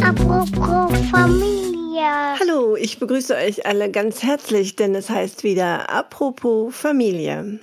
[0.00, 2.38] Apropos Familie.
[2.38, 7.58] Hallo, ich begrüße euch alle ganz herzlich, denn es heißt wieder Apropos Familie.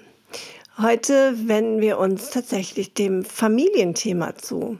[0.82, 4.78] Heute wenden wir uns tatsächlich dem Familienthema zu.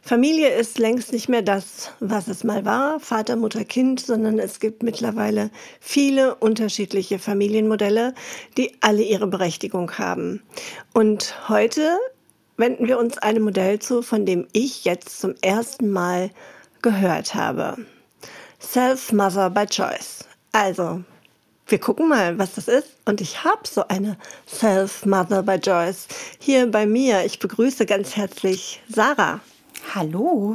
[0.00, 4.58] Familie ist längst nicht mehr das, was es mal war, Vater, Mutter, Kind, sondern es
[4.58, 8.14] gibt mittlerweile viele unterschiedliche Familienmodelle,
[8.56, 10.42] die alle ihre Berechtigung haben.
[10.92, 11.98] Und heute
[12.56, 16.30] wenden wir uns einem Modell zu, von dem ich jetzt zum ersten Mal
[16.82, 17.76] gehört habe.
[18.60, 20.24] Self-Mother by Choice.
[20.52, 21.02] Also,
[21.66, 22.88] wir gucken mal, was das ist.
[23.04, 26.06] Und ich habe so eine Self-Mother by Joyce
[26.38, 27.24] hier bei mir.
[27.24, 29.40] Ich begrüße ganz herzlich Sarah.
[29.94, 30.54] Hallo.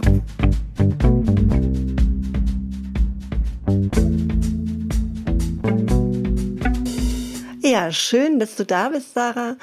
[7.61, 9.57] Ja, schön, dass du da bist, Sarah.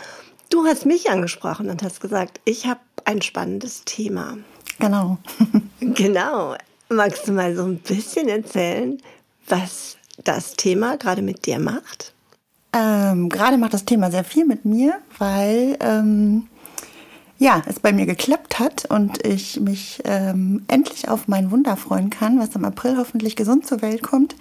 [0.55, 4.39] Du hast mich angesprochen und hast gesagt, ich habe ein spannendes Thema.
[4.79, 5.19] Genau.
[5.81, 6.55] genau.
[6.89, 9.03] Magst du mal so ein bisschen erzählen,
[9.49, 12.15] was das Thema gerade mit dir macht?
[12.73, 16.47] Ähm, gerade macht das Thema sehr viel mit mir, weil ähm,
[17.41, 22.11] ja, es bei mir geklappt hat und ich mich ähm, endlich auf mein Wunder freuen
[22.11, 24.37] kann, was im April hoffentlich gesund zur Welt kommt.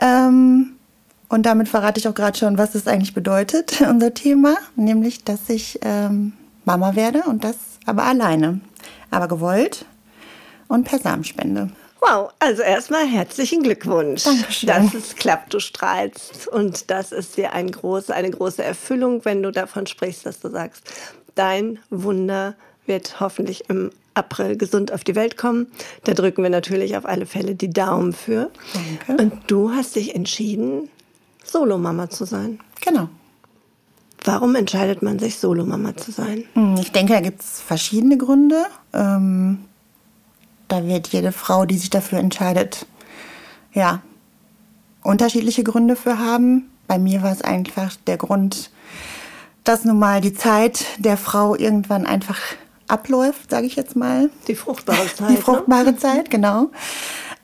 [0.00, 0.77] Ähm,
[1.28, 5.48] und damit verrate ich auch gerade schon, was es eigentlich bedeutet, unser Thema, nämlich, dass
[5.48, 6.32] ich ähm,
[6.64, 8.60] Mama werde und das aber alleine,
[9.10, 9.86] aber gewollt
[10.68, 11.70] und per Samenspende.
[12.00, 14.68] Wow, also erstmal herzlichen Glückwunsch, Dankeschön.
[14.68, 16.46] dass es klappt, du strahlst.
[16.46, 20.48] Und das ist dir ein große, eine große Erfüllung, wenn du davon sprichst, dass du
[20.48, 20.84] sagst,
[21.34, 22.54] dein Wunder
[22.86, 25.66] wird hoffentlich im April gesund auf die Welt kommen.
[26.04, 28.50] Da drücken wir natürlich auf alle Fälle die Daumen für.
[29.06, 29.22] Danke.
[29.22, 30.88] Und du hast dich entschieden,
[31.50, 32.60] Solomama zu sein.
[32.80, 33.08] Genau.
[34.24, 36.44] Warum entscheidet man sich, Solomama zu sein?
[36.54, 38.64] Hm, Ich denke, da gibt es verschiedene Gründe.
[38.92, 39.64] Ähm,
[40.66, 42.86] da wird jede Frau, die sich dafür entscheidet,
[43.72, 44.02] ja,
[45.02, 46.68] unterschiedliche Gründe für haben.
[46.86, 48.70] Bei mir war es einfach der Grund,
[49.64, 52.38] dass nun mal die Zeit der Frau irgendwann einfach
[52.88, 54.30] abläuft, sage ich jetzt mal.
[54.48, 55.30] Die fruchtbare Zeit.
[55.30, 55.40] Die ne?
[55.40, 56.70] fruchtbare Zeit, genau.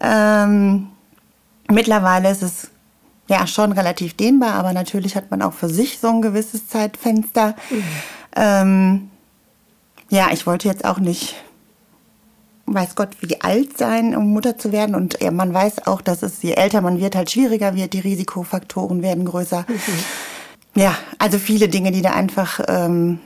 [0.01, 0.89] Ähm,
[1.71, 2.71] mittlerweile ist es
[3.29, 7.55] ja schon relativ dehnbar, aber natürlich hat man auch für sich so ein gewisses Zeitfenster.
[8.37, 9.11] Ähm,
[10.11, 11.35] ja, ich wollte jetzt auch nicht,
[12.67, 14.95] weiß Gott, wie alt sein, um Mutter zu werden.
[14.95, 18.01] Und ja, man weiß auch, dass es, je älter man wird, halt schwieriger wird, die
[18.01, 19.65] Risikofaktoren werden größer.
[20.75, 23.21] Ja, also viele Dinge, die da einfach ähm,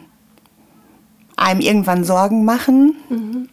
[1.36, 3.48] einem irgendwann Sorgen machen.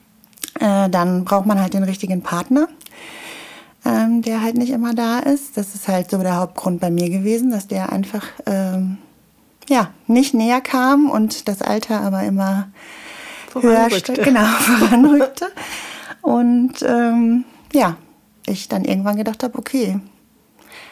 [0.60, 2.68] Äh, dann braucht man halt den richtigen Partner,
[3.86, 5.58] ähm, der halt nicht immer da ist.
[5.58, 8.98] Das ist halt so der Hauptgrund bei mir gewesen, dass der einfach ähm,
[9.70, 12.70] ja nicht näher kam und das Alter aber immer
[13.54, 14.14] höher Voranrückte.
[14.14, 15.48] st- genau voranrückte.
[16.22, 17.98] Und ähm, ja,
[18.48, 20.00] ich dann irgendwann gedacht habe, okay,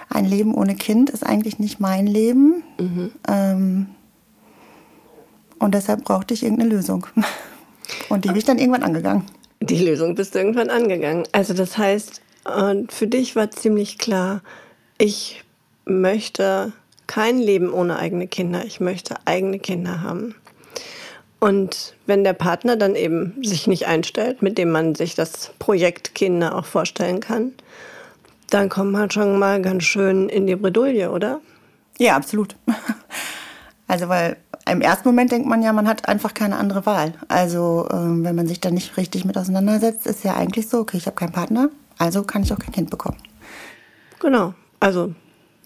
[0.09, 2.63] ein Leben ohne Kind ist eigentlich nicht mein Leben.
[3.27, 3.87] Ähm,
[5.59, 7.07] und deshalb brauchte ich irgendeine Lösung.
[8.09, 9.23] Und die bin ich dann irgendwann angegangen.
[9.61, 11.23] Die Lösung bist du irgendwann angegangen.
[11.31, 14.41] Also das heißt, und für dich war ziemlich klar,
[14.97, 15.43] ich
[15.85, 16.73] möchte
[17.07, 18.63] kein Leben ohne eigene Kinder.
[18.65, 20.35] Ich möchte eigene Kinder haben.
[21.39, 26.15] Und wenn der Partner dann eben sich nicht einstellt, mit dem man sich das Projekt
[26.15, 27.51] Kinder auch vorstellen kann,
[28.49, 31.41] dann kommt man schon mal ganz schön in die Bredouille, oder?
[31.97, 32.55] Ja, absolut.
[33.85, 34.37] Also, weil
[34.67, 37.13] im ersten Moment denkt man ja, man hat einfach keine andere Wahl.
[37.27, 40.97] Also, ähm, wenn man sich da nicht richtig mit auseinandersetzt, ist ja eigentlich so, okay,
[40.97, 43.17] ich habe keinen Partner, also kann ich auch kein Kind bekommen.
[44.19, 44.53] Genau.
[44.79, 45.13] Also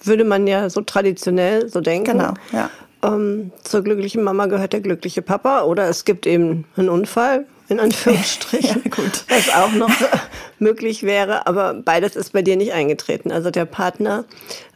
[0.04, 2.12] würde man ja so traditionell so denken.
[2.20, 2.70] Genau, ja.
[3.04, 7.80] Ähm, zur glücklichen Mama gehört der glückliche Papa oder es gibt eben einen Unfall, in
[7.80, 9.24] Anführungsstrichen, Ja, gut.
[9.30, 9.92] was auch noch
[10.60, 11.46] möglich wäre.
[11.48, 13.32] Aber beides ist bei dir nicht eingetreten.
[13.32, 14.26] Also der Partner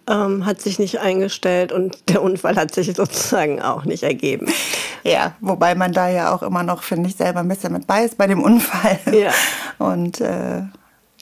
[0.08, 4.48] ähm, hat sich nicht eingestellt und der Unfall hat sich sozusagen auch nicht ergeben.
[5.04, 8.04] Ja, wobei man da ja auch immer noch, finde ich, selber ein bisschen mit bei
[8.06, 9.00] ist bei dem Unfall.
[9.12, 9.32] Ja.
[9.80, 10.62] Und äh,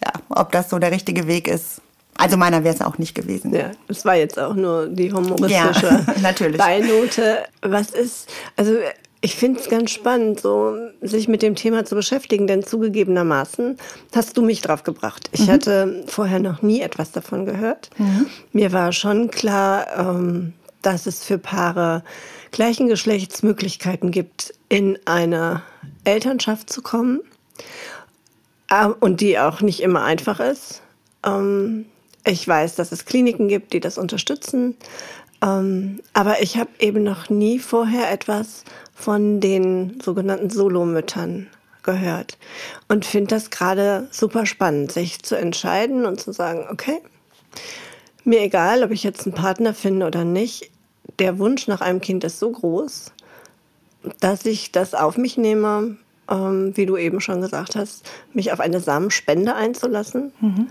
[0.03, 1.81] ja, ob das so der richtige Weg ist.
[2.17, 3.53] Also meiner wäre es auch nicht gewesen.
[3.53, 6.57] Ja, es war jetzt auch nur die humoristische Ja, natürlich.
[6.57, 7.45] Beinote.
[7.61, 8.73] Was ist, also
[9.21, 13.77] ich finde es ganz spannend, so sich mit dem Thema zu beschäftigen, denn zugegebenermaßen
[14.13, 15.29] hast du mich drauf gebracht.
[15.31, 17.89] Ich hatte vorher noch nie etwas davon gehört.
[18.51, 22.03] Mir war schon klar, ähm, dass es für Paare
[22.51, 25.63] gleichen Geschlechts Möglichkeiten gibt, in eine
[26.03, 27.19] Elternschaft zu kommen
[28.99, 30.81] und die auch nicht immer einfach ist.
[31.25, 31.85] Ähm,
[32.25, 34.77] ich weiß, dass es Kliniken gibt, die das unterstützen.
[35.41, 38.63] Ähm, aber ich habe eben noch nie vorher etwas
[38.93, 41.47] von den sogenannten Solomüttern
[41.83, 42.37] gehört
[42.89, 46.99] und finde das gerade super spannend, sich zu entscheiden und zu sagen, okay,
[48.25, 50.71] mir egal, ob ich jetzt einen Partner finde oder nicht,
[51.19, 53.11] der Wunsch nach einem Kind ist so groß,
[54.19, 55.97] dass ich das auf mich nehme,
[56.29, 60.67] ähm, wie du eben schon gesagt hast, mich auf eine Samenspende einzulassen mhm.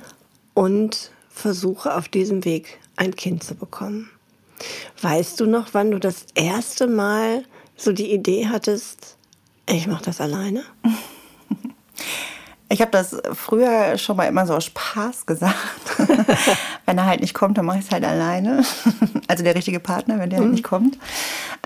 [0.55, 4.11] und versuche auf diesem Weg ein Kind zu bekommen.
[5.01, 7.45] Weißt du noch, wann du das erste Mal
[7.77, 9.17] so die Idee hattest,
[9.69, 10.65] ich mache das alleine?
[12.71, 15.57] Ich habe das früher schon mal immer so aus Spaß gesagt.
[16.87, 18.63] wenn er halt nicht kommt, dann mache ich es halt alleine.
[19.29, 20.51] also der richtige Partner, wenn der halt mhm.
[20.51, 20.99] halt nicht kommt.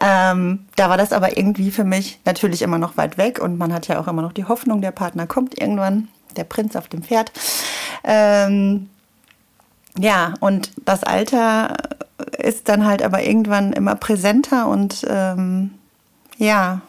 [0.01, 3.73] Ähm, da war das aber irgendwie für mich natürlich immer noch weit weg und man
[3.73, 7.03] hat ja auch immer noch die Hoffnung, der Partner kommt irgendwann, der Prinz auf dem
[7.03, 7.33] Pferd.
[8.05, 8.89] Ähm,
[9.99, 11.77] ja, und das Alter
[12.39, 15.73] ist dann halt aber irgendwann immer präsenter und ähm,
[16.39, 16.81] ja,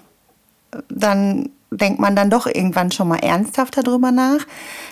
[0.89, 4.45] dann denkt man dann doch irgendwann schon mal ernsthafter drüber nach.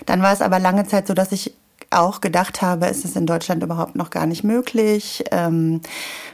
[0.05, 1.53] Dann war es aber lange Zeit so, dass ich
[1.91, 5.23] auch gedacht habe, ist es in Deutschland überhaupt noch gar nicht möglich?
[5.31, 5.81] Ähm,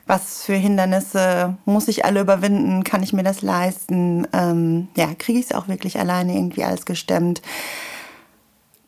[0.06, 2.84] was für Hindernisse muss ich alle überwinden?
[2.84, 4.28] Kann ich mir das leisten?
[4.34, 7.42] Ähm, ja, kriege ich es auch wirklich alleine irgendwie alles gestemmt?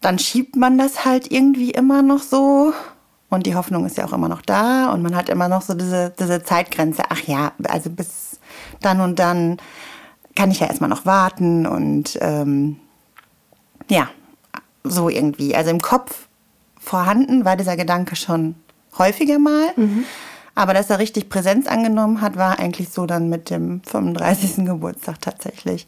[0.01, 2.71] Dann schiebt man das halt irgendwie immer noch so.
[3.29, 4.91] Und die Hoffnung ist ja auch immer noch da.
[4.91, 7.03] Und man hat immer noch so diese, diese Zeitgrenze.
[7.09, 8.39] Ach ja, also bis
[8.81, 9.57] dann und dann
[10.39, 12.77] kann ich ja erstmal noch warten und ähm,
[13.89, 14.07] ja,
[14.85, 15.53] so irgendwie.
[15.53, 16.29] Also im Kopf
[16.79, 18.55] vorhanden war dieser Gedanke schon
[18.97, 19.73] häufiger mal.
[19.75, 20.05] Mhm.
[20.55, 24.55] Aber dass er richtig Präsenz angenommen hat, war eigentlich so dann mit dem 35.
[24.65, 25.87] Geburtstag tatsächlich.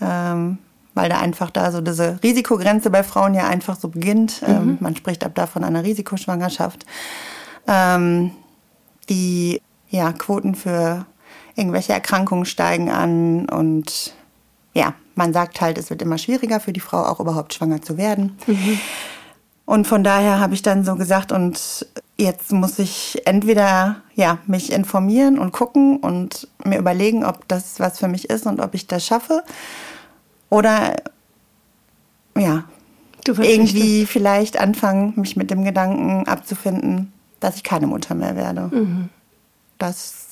[0.00, 0.58] Ähm,
[0.94, 4.42] weil da einfach da so diese Risikogrenze bei Frauen ja einfach so beginnt.
[4.42, 4.54] Mhm.
[4.54, 6.84] Ähm, man spricht ab da von einer Risikoschwangerschaft.
[7.68, 8.32] Ähm,
[9.08, 11.06] die ja, Quoten für
[11.56, 14.14] irgendwelche Erkrankungen steigen an und
[14.72, 17.96] ja, man sagt halt, es wird immer schwieriger für die Frau auch überhaupt schwanger zu
[17.96, 18.36] werden.
[18.46, 18.80] Mhm.
[19.66, 21.86] Und von daher habe ich dann so gesagt, und
[22.18, 27.98] jetzt muss ich entweder ja, mich informieren und gucken und mir überlegen, ob das was
[27.98, 29.42] für mich ist und ob ich das schaffe.
[30.50, 30.96] Oder
[32.36, 32.64] ja,
[33.26, 38.68] irgendwie vielleicht anfangen, mich mit dem Gedanken abzufinden, dass ich keine Mutter mehr werde.
[38.70, 39.08] Mhm.
[39.78, 40.23] Das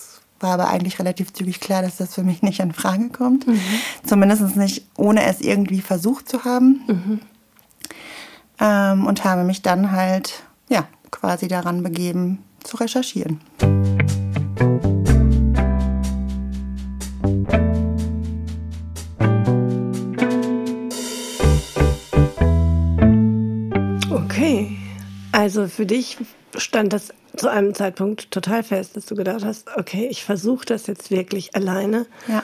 [0.42, 3.46] war aber eigentlich relativ zügig klar, dass das für mich nicht in Frage kommt.
[3.46, 3.60] Mhm.
[4.04, 6.82] Zumindest nicht, ohne es irgendwie versucht zu haben.
[6.86, 7.20] Mhm.
[8.60, 13.40] Ähm, und habe mich dann halt, ja, quasi daran begeben, zu recherchieren.
[24.10, 24.76] Okay,
[25.32, 26.18] also für dich
[26.56, 30.86] stand das zu einem Zeitpunkt total fest, dass du gedacht hast, okay, ich versuche das
[30.86, 32.42] jetzt wirklich alleine, ja.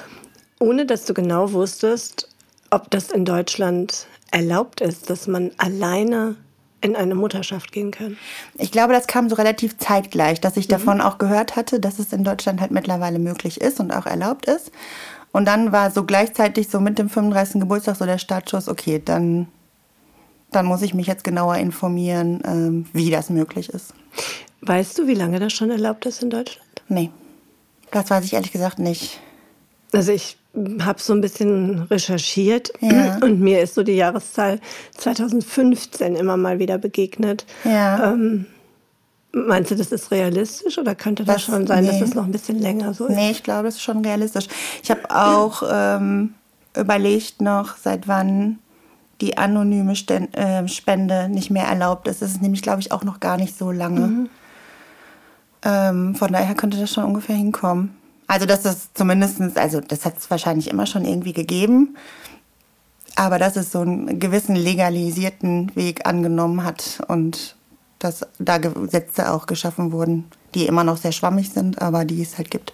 [0.60, 2.28] ohne dass du genau wusstest,
[2.70, 6.37] ob das in Deutschland erlaubt ist, dass man alleine
[6.81, 8.16] in eine Mutterschaft gehen kann.
[8.56, 10.72] Ich glaube, das kam so relativ zeitgleich, dass ich mhm.
[10.72, 14.46] davon auch gehört hatte, dass es in Deutschland halt mittlerweile möglich ist und auch erlaubt
[14.46, 14.70] ist.
[15.32, 17.61] Und dann war so gleichzeitig so mit dem 35.
[17.61, 19.49] Geburtstag so der Startschuss, okay, dann,
[20.50, 23.93] dann muss ich mich jetzt genauer informieren, ähm, wie das möglich ist.
[24.62, 26.69] Weißt du, wie lange das schon erlaubt ist in Deutschland?
[26.89, 27.11] Nee,
[27.91, 29.21] das weiß ich ehrlich gesagt nicht.
[29.93, 30.37] Also ich
[30.81, 33.19] habe so ein bisschen recherchiert ja.
[33.23, 34.61] und mir ist so die Jahreszahl
[34.97, 37.47] 2015 immer mal wieder begegnet.
[37.64, 38.12] Ja.
[38.12, 38.47] Ähm,
[39.33, 41.90] meinst du, das ist realistisch oder könnte das, das schon sein, nee.
[41.90, 43.14] dass es noch ein bisschen länger so ist?
[43.14, 44.49] Nee, ich glaube, das ist schon realistisch.
[44.83, 46.35] Ich habe auch ähm,
[46.76, 48.59] überlegt noch, seit wann
[49.20, 52.22] die anonyme äh, Spende nicht mehr erlaubt ist.
[52.22, 54.06] Das ist nämlich, glaube ich, auch noch gar nicht so lange.
[54.06, 54.30] Mhm.
[55.64, 57.96] Ähm, von daher könnte das schon ungefähr hinkommen.
[58.28, 61.96] Also das ist zumindest, also das hat es wahrscheinlich immer schon irgendwie gegeben,
[63.16, 67.56] aber dass es so einen gewissen legalisierten Weg angenommen hat und
[67.98, 72.38] dass da Gesetze auch geschaffen wurden, die immer noch sehr schwammig sind, aber die es
[72.38, 72.73] halt gibt.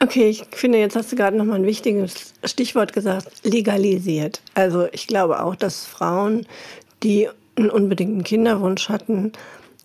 [0.00, 4.40] Okay, ich finde, jetzt hast du gerade noch mal ein wichtiges Stichwort gesagt, legalisiert.
[4.54, 6.46] Also ich glaube auch, dass Frauen,
[7.02, 9.32] die einen unbedingten Kinderwunsch hatten,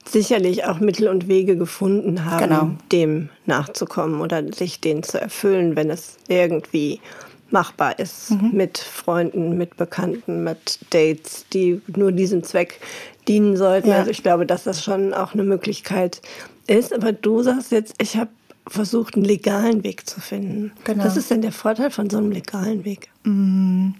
[0.07, 2.71] sicherlich auch Mittel und Wege gefunden haben, genau.
[2.91, 7.01] dem nachzukommen oder sich den zu erfüllen, wenn es irgendwie
[7.49, 8.51] machbar ist mhm.
[8.53, 12.79] mit Freunden, mit Bekannten, mit Dates, die nur diesem Zweck
[13.27, 13.89] dienen sollten.
[13.89, 13.97] Ja.
[13.97, 16.21] Also ich glaube, dass das schon auch eine Möglichkeit
[16.67, 16.93] ist.
[16.93, 18.29] Aber du sagst jetzt, ich habe
[18.67, 20.71] versucht, einen legalen Weg zu finden.
[20.83, 21.03] Genau.
[21.03, 23.09] Was ist denn der Vorteil von so einem legalen Weg?
[23.23, 23.91] Mm.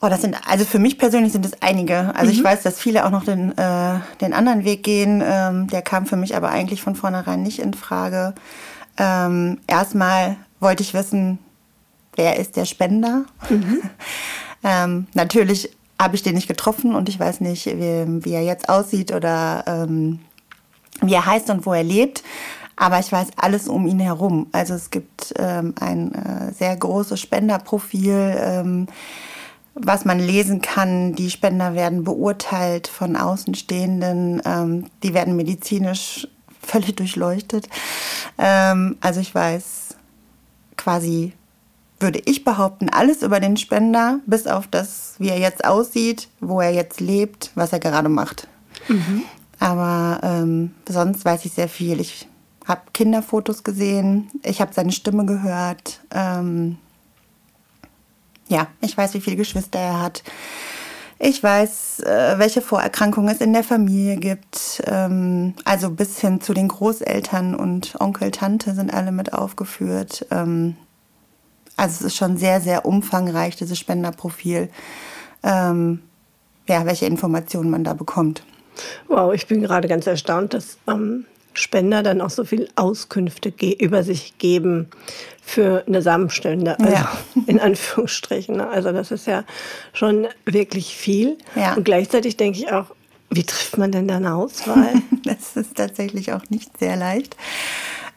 [0.00, 2.14] Oh, das sind, also für mich persönlich sind es einige.
[2.14, 5.22] Also ich weiß, dass viele auch noch den, äh, den anderen Weg gehen.
[5.24, 8.34] Ähm, der kam für mich aber eigentlich von vornherein nicht in Frage.
[8.98, 11.38] Ähm, erstmal wollte ich wissen,
[12.14, 13.24] wer ist der Spender?
[14.64, 18.68] ähm, natürlich habe ich den nicht getroffen und ich weiß nicht, wie, wie er jetzt
[18.68, 20.20] aussieht oder ähm,
[21.02, 22.22] wie er heißt und wo er lebt.
[22.76, 24.48] Aber ich weiß alles um ihn herum.
[24.52, 28.86] Also es gibt ähm, ein äh, sehr großes Spenderprofil, ähm,
[29.74, 31.14] was man lesen kann.
[31.14, 34.42] Die Spender werden beurteilt von Außenstehenden.
[34.44, 36.28] Ähm, die werden medizinisch
[36.62, 37.68] völlig durchleuchtet.
[38.36, 39.96] Ähm, also ich weiß
[40.76, 41.32] quasi,
[41.98, 46.60] würde ich behaupten, alles über den Spender, bis auf das, wie er jetzt aussieht, wo
[46.60, 48.48] er jetzt lebt, was er gerade macht.
[49.58, 52.00] Aber ähm, sonst weiß ich sehr viel.
[52.00, 52.28] Ich
[52.66, 56.00] habe Kinderfotos gesehen, ich habe seine Stimme gehört.
[56.12, 56.78] Ähm,
[58.48, 60.22] ja, ich weiß, wie viele Geschwister er hat.
[61.18, 64.82] Ich weiß, äh, welche Vorerkrankungen es in der Familie gibt.
[64.86, 70.26] Ähm, also bis hin zu den Großeltern und Onkel, Tante sind alle mit aufgeführt.
[70.30, 70.76] Ähm,
[71.76, 74.68] also es ist schon sehr, sehr umfangreich, dieses Spenderprofil.
[75.42, 76.02] Ähm,
[76.68, 78.42] ja, welche Informationen man da bekommt.
[79.08, 84.02] Wow, ich bin gerade ganz erstaunt, dass ähm, Spender dann auch so viel Auskünfte über
[84.02, 84.88] sich geben
[85.42, 87.16] für eine Samenspende, also Ja.
[87.46, 88.56] in Anführungsstrichen.
[88.56, 88.68] ne?
[88.68, 89.44] Also das ist ja
[89.92, 91.38] schon wirklich viel.
[91.54, 91.74] Ja.
[91.74, 92.86] Und gleichzeitig denke ich auch,
[93.30, 94.94] wie trifft man denn da eine Auswahl?
[95.24, 97.36] Das ist tatsächlich auch nicht sehr leicht.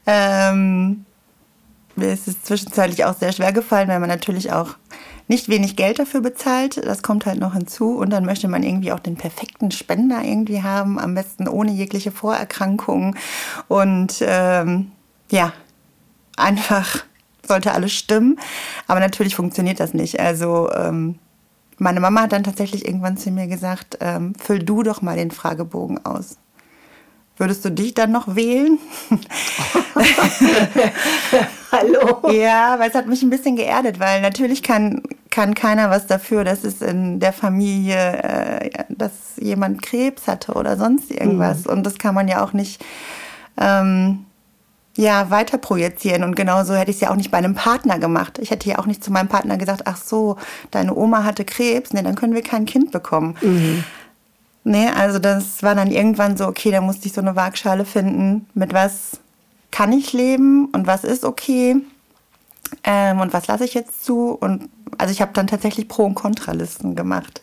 [0.06, 1.06] Ähm,
[1.96, 4.76] mir ist es zwischenzeitlich auch sehr schwer gefallen, weil man natürlich auch
[5.30, 6.84] nicht wenig Geld dafür bezahlt.
[6.84, 7.96] Das kommt halt noch hinzu.
[7.96, 12.12] Und dann möchte man irgendwie auch den perfekten Spender irgendwie haben, am besten ohne jegliche
[12.12, 13.16] Vorerkrankungen.
[13.68, 14.92] Und ähm,
[15.30, 15.54] ja,
[16.36, 17.06] einfach
[17.48, 18.40] sollte alles stimmen.
[18.88, 20.20] Aber natürlich funktioniert das nicht.
[20.20, 21.20] Also ähm,
[21.78, 25.30] meine Mama hat dann tatsächlich irgendwann zu mir gesagt, ähm, füll du doch mal den
[25.30, 26.38] Fragebogen aus.
[27.38, 28.80] Würdest du dich dann noch wählen?
[31.72, 32.32] Hallo?
[32.32, 36.44] Ja, weil es hat mich ein bisschen geerdet, weil natürlich kann, kann keiner was dafür,
[36.44, 41.68] dass es in der Familie, äh, dass jemand Krebs hatte oder sonst irgendwas.
[41.68, 42.84] Und das kann man ja auch nicht
[43.60, 44.26] ähm,
[44.98, 46.24] ja, weiter projizieren.
[46.24, 48.40] Und genauso hätte ich es ja auch nicht bei einem Partner gemacht.
[48.40, 50.38] Ich hätte ja auch nicht zu meinem Partner gesagt, ach so,
[50.72, 53.36] deine Oma hatte Krebs, nee, dann können wir kein Kind bekommen.
[54.64, 58.48] Nee, also das war dann irgendwann so, okay, da musste ich so eine Waagschale finden,
[58.54, 59.20] mit was
[59.72, 61.78] kann ich leben und was ist okay
[62.84, 64.32] ähm, und was lasse ich jetzt zu.
[64.32, 67.42] Und also ich habe dann tatsächlich Pro- und Kontralisten gemacht.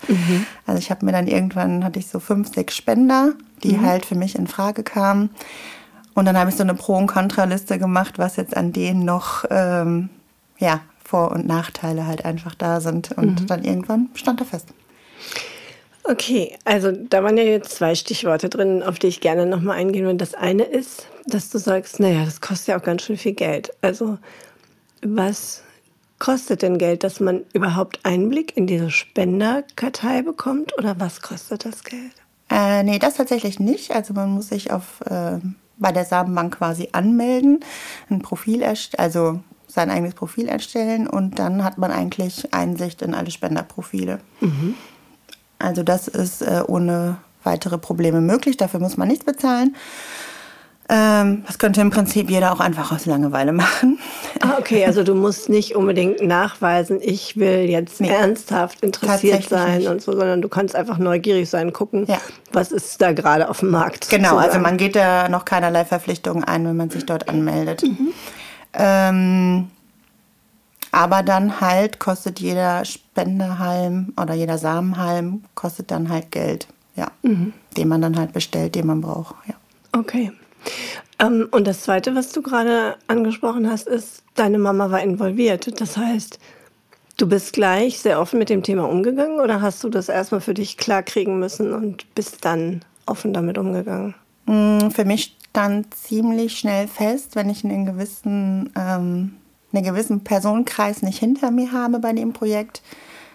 [0.66, 4.14] Also ich habe mir dann irgendwann, hatte ich so fünf, sechs Spender, die halt für
[4.14, 5.30] mich in Frage kamen.
[6.14, 9.44] Und dann habe ich so eine Pro- und Kontraliste gemacht, was jetzt an denen noch,
[9.50, 10.08] ähm,
[10.58, 13.12] ja, Vor- und Nachteile halt einfach da sind.
[13.12, 14.68] Und dann irgendwann stand er fest.
[16.08, 20.04] Okay, also da waren ja jetzt zwei Stichworte drin, auf die ich gerne nochmal eingehen
[20.04, 20.18] würde.
[20.18, 23.72] Das eine ist, dass du sagst, naja, das kostet ja auch ganz schön viel Geld.
[23.82, 24.18] Also
[25.02, 25.62] was
[26.18, 30.78] kostet denn Geld, dass man überhaupt Einblick in diese Spenderkartei bekommt?
[30.78, 32.12] Oder was kostet das Geld?
[32.50, 33.90] Äh, nee, das tatsächlich nicht.
[33.90, 35.38] Also man muss sich auf, äh,
[35.76, 37.60] bei der Samenbank quasi anmelden,
[38.08, 43.14] ein Profil erstellen, also sein eigenes Profil erstellen und dann hat man eigentlich Einsicht in
[43.14, 44.20] alle Spenderprofile.
[45.58, 48.56] Also das ist äh, ohne weitere Probleme möglich.
[48.56, 49.76] Dafür muss man nichts bezahlen.
[50.88, 53.98] Ähm, das könnte im Prinzip jeder auch einfach aus Langeweile machen.
[54.40, 58.08] Ah, okay, also du musst nicht unbedingt nachweisen, ich will jetzt Nee.
[58.10, 59.88] ernsthaft interessiert sein nicht.
[59.88, 62.18] und so, sondern du kannst einfach neugierig sein, gucken, Ja.
[62.52, 64.10] was ist da gerade auf dem Markt.
[64.10, 67.82] Genau, also man geht da noch keinerlei Verpflichtungen ein, wenn man sich dort anmeldet.
[68.72, 69.68] Ähm,
[70.96, 77.08] aber dann halt kostet jeder Spenderhalm oder jeder Samenhalm kostet dann halt Geld, ja,
[77.76, 79.54] den man dann halt bestellt, den man braucht, ja.
[79.92, 80.32] Okay.
[81.18, 85.78] Ähm, und das Zweite, was du gerade angesprochen hast, ist, deine Mama war involviert.
[85.82, 86.38] Das heißt,
[87.18, 90.54] du bist gleich sehr offen mit dem Thema umgegangen oder hast du das erstmal für
[90.54, 94.14] dich klarkriegen müssen und bist dann offen damit umgegangen?
[94.46, 99.36] Mm, Für mich stand ziemlich schnell fest, wenn ich einen gewissen, ähm,
[99.76, 102.82] einen gewissen Personenkreis nicht hinter mir habe bei dem Projekt,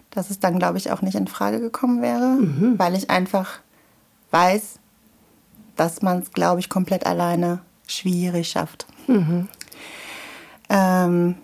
[0.09, 2.37] dass es dann, glaube ich, auch nicht in Frage gekommen wäre,
[2.77, 3.59] weil ich einfach
[4.31, 4.79] weiß,
[5.75, 8.85] dass man es, glaube ich, komplett alleine schwierig schafft.
[10.69, 11.35] Ähm,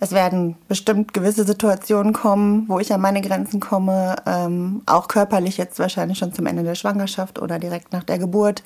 [0.00, 5.58] es werden bestimmt gewisse Situationen kommen, wo ich an meine Grenzen komme, ähm, auch körperlich
[5.58, 8.64] jetzt wahrscheinlich schon zum Ende der Schwangerschaft oder direkt nach der Geburt,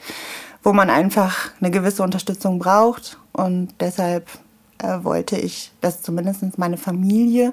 [0.63, 3.19] wo man einfach eine gewisse Unterstützung braucht.
[3.33, 4.29] Und deshalb
[4.83, 7.53] äh, wollte ich, dass zumindest meine Familie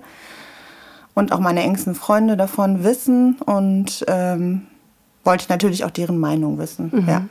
[1.13, 4.67] und auch meine engsten Freunde davon wissen und ähm,
[5.23, 6.91] wollte natürlich auch deren Meinung wissen.
[6.93, 7.07] Mhm.
[7.07, 7.25] Ja.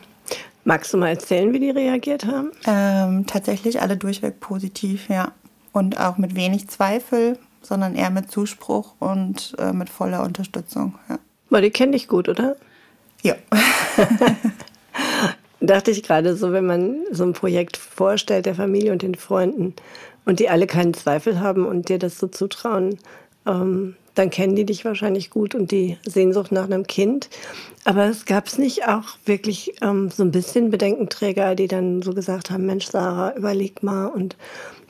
[0.65, 2.53] Magst du mal erzählen, wie die reagiert haben?
[2.67, 5.33] Ähm, tatsächlich alle durchweg positiv, ja.
[5.73, 10.95] Und auch mit wenig Zweifel, sondern eher mit Zuspruch und äh, mit voller Unterstützung.
[11.09, 11.19] Ja.
[11.51, 12.57] Weil die kennen dich gut, oder?
[13.23, 13.35] ja.
[15.63, 19.75] Dachte ich gerade so, wenn man so ein Projekt vorstellt, der Familie und den Freunden,
[20.25, 22.99] und die alle keinen Zweifel haben und dir das so zutrauen,
[23.47, 27.31] ähm, dann kennen die dich wahrscheinlich gut und die Sehnsucht nach einem Kind.
[27.85, 32.13] Aber es gab es nicht auch wirklich ähm, so ein bisschen Bedenkenträger, die dann so
[32.13, 34.37] gesagt haben, Mensch, Sarah, überleg mal und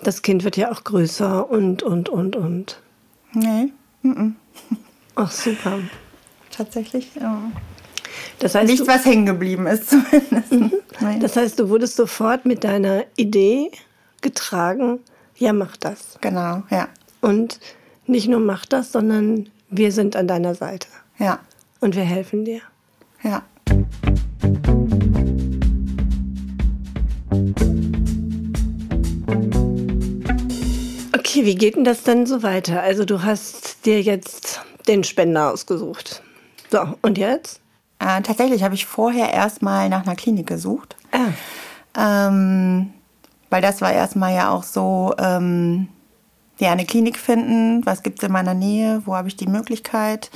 [0.02, 2.80] das Kind wird ja auch größer und, und, und, und.
[3.32, 3.72] Nee,
[5.14, 5.78] Ach, super.
[6.50, 7.14] tatsächlich.
[7.14, 7.40] Ja.
[8.38, 10.78] Das heißt, Nichts, du, was hängen geblieben ist zumindest.
[11.00, 11.21] Nein.
[11.21, 13.71] das heißt, du wurdest sofort mit deiner Idee
[14.21, 15.00] getragen,
[15.37, 16.19] ja, mach das.
[16.21, 16.88] genau, ja.
[17.21, 17.59] Und
[18.07, 20.87] nicht nur mach das, sondern wir sind an deiner Seite
[21.19, 21.38] Ja,
[21.81, 22.61] und wir helfen dir.
[23.23, 23.42] ja.
[31.16, 32.83] Okay, wie geht denn das dann so weiter?
[32.83, 36.23] Also du hast dir jetzt den Spender ausgesucht.
[36.71, 37.61] So, und jetzt?
[38.02, 40.97] Äh, tatsächlich habe ich vorher erstmal nach einer Klinik gesucht.
[41.12, 41.28] Ah,
[41.94, 42.90] Ähm,
[43.50, 45.88] weil das war erstmal ja auch so, ähm,
[46.59, 50.30] ja, eine Klinik finden, was gibt es in meiner Nähe, wo habe ich die Möglichkeit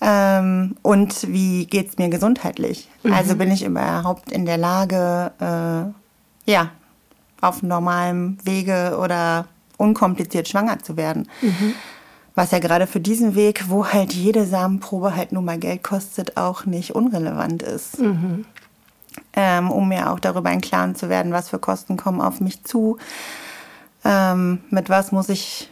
[0.00, 2.88] ähm, und wie geht es mir gesundheitlich.
[3.04, 6.70] Also bin ich überhaupt in der Lage, äh, ja,
[7.40, 9.46] auf normalem Wege oder
[9.76, 11.28] unkompliziert schwanger zu werden.
[12.34, 16.36] Was ja gerade für diesen Weg, wo halt jede Samenprobe halt nur mal Geld kostet,
[16.36, 17.98] auch nicht unrelevant ist
[19.34, 22.64] ähm, um mir auch darüber im Klaren zu werden, was für Kosten kommen auf mich
[22.64, 22.98] zu,
[24.04, 25.70] ähm, mit was muss ich,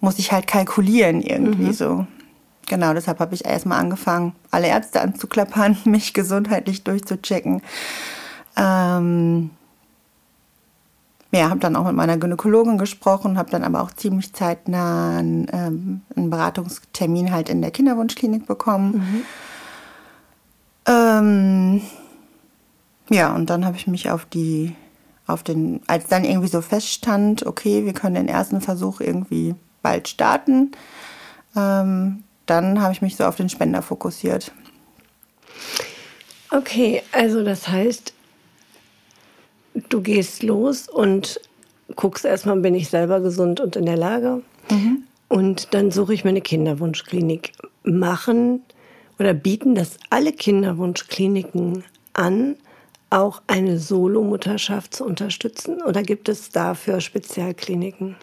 [0.00, 2.06] muss ich halt kalkulieren irgendwie so.
[2.68, 7.62] Genau, deshalb habe ich erstmal angefangen, alle Ärzte anzuklappern, mich gesundheitlich durchzuchecken.
[8.56, 9.50] Ähm,
[11.30, 15.46] ja, habe dann auch mit meiner Gynäkologin gesprochen, habe dann aber auch ziemlich zeitnah einen,
[15.52, 19.24] ähm, einen Beratungstermin halt in der Kinderwunschklinik bekommen.
[20.86, 21.82] Ähm,
[23.10, 24.74] ja, und dann habe ich mich auf die,
[25.26, 30.08] auf den, als dann irgendwie so feststand, okay, wir können den ersten Versuch irgendwie bald
[30.08, 30.72] starten,
[31.54, 34.52] ähm, dann habe ich mich so auf den Spender fokussiert.
[36.50, 38.14] okay, also das heißt,
[39.88, 41.40] du gehst los und
[41.96, 44.42] guckst erstmal, bin ich selber gesund und in der Lage.
[45.28, 47.52] Und dann suche ich mir eine Kinderwunschklinik.
[47.84, 48.62] Machen
[49.18, 52.56] oder bieten das alle Kinderwunschkliniken an,
[53.10, 55.82] auch eine Solomutterschaft zu unterstützen?
[55.82, 58.16] Oder gibt es dafür Spezialkliniken?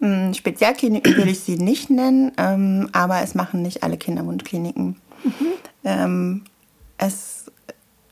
[0.00, 4.96] Mm, Spezialkliniken will ich sie nicht nennen, ähm, aber es machen nicht alle Kinderwunschkliniken.
[5.84, 6.44] Ähm,
[6.98, 7.50] es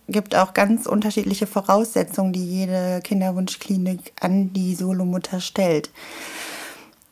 [0.09, 5.91] gibt auch ganz unterschiedliche Voraussetzungen, die jede Kinderwunschklinik an die Solomutter stellt.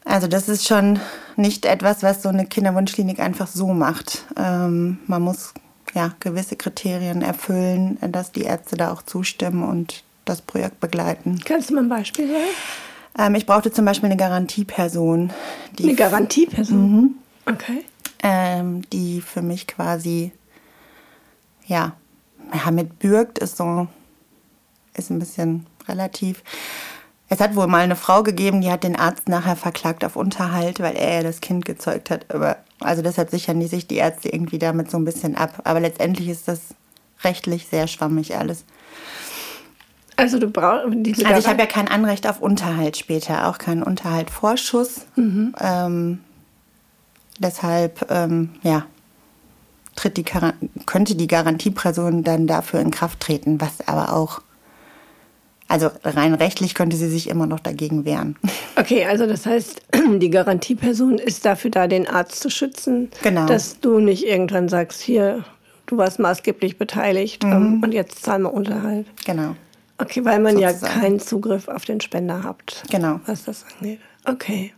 [0.04, 1.00] Also das ist schon
[1.36, 4.26] nicht etwas, was so eine Kinderwunschklinik einfach so macht.
[4.36, 5.54] Ähm, man muss
[5.94, 11.40] ja gewisse Kriterien erfüllen, dass die Ärzte da auch zustimmen und das Projekt begleiten.
[11.44, 12.44] Kannst du mal ein Beispiel sagen?
[13.18, 15.32] Ähm, ich brauchte zum Beispiel eine Garantieperson,
[15.78, 17.14] die Eine Garantieperson.
[17.46, 17.84] Okay.
[18.22, 20.32] ähm, die für mich quasi,
[21.66, 21.92] ja,
[22.54, 23.88] ja, mit bürgt ist so,
[24.94, 26.42] ist ein bisschen relativ.
[27.28, 30.80] Es hat wohl mal eine Frau gegeben, die hat den Arzt nachher verklagt auf Unterhalt,
[30.80, 32.32] weil er ja das Kind gezeugt hat.
[32.32, 35.62] Aber, also deshalb sichern die sich die Ärzte irgendwie damit so ein bisschen ab.
[35.64, 36.60] Aber letztendlich ist das
[37.22, 38.64] rechtlich sehr schwammig alles.
[40.16, 43.82] Also du brauchst diese Also ich habe ja kein Anrecht auf Unterhalt später, auch keinen
[43.82, 45.06] Unterhaltvorschuss.
[45.60, 46.20] Ähm,
[47.38, 48.86] deshalb, ähm, ja,
[49.96, 50.24] tritt die,
[50.86, 54.40] könnte die Garantieperson dann dafür in Kraft treten, was aber auch,
[55.68, 58.36] also rein rechtlich könnte sie sich immer noch dagegen wehren.
[58.76, 59.82] Okay, also das heißt,
[60.18, 63.46] die Garantieperson ist dafür da, den Arzt zu schützen, Genau.
[63.46, 65.44] dass du nicht irgendwann sagst, hier,
[65.86, 69.06] du warst maßgeblich beteiligt ähm, und jetzt zahlen wir Unterhalt.
[69.24, 69.54] Genau.
[69.98, 71.00] Okay, weil man ja Sozusagen.
[71.00, 73.20] keinen Zugriff auf den Spender habt, Genau.
[73.26, 74.00] was das angeht.
[74.24, 74.72] Okay.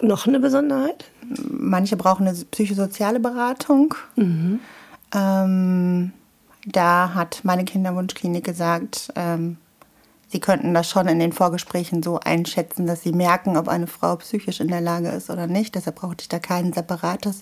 [0.00, 1.04] Noch eine Besonderheit?
[1.50, 3.94] Manche brauchen eine psychosoziale Beratung.
[5.14, 6.12] Ähm,
[6.66, 9.56] da hat meine Kinderwunschklinik gesagt, ähm,
[10.28, 14.16] sie könnten das schon in den Vorgesprächen so einschätzen, dass sie merken, ob eine Frau
[14.16, 15.74] psychisch in der Lage ist oder nicht.
[15.74, 17.40] Deshalb brauchte ich da kein separates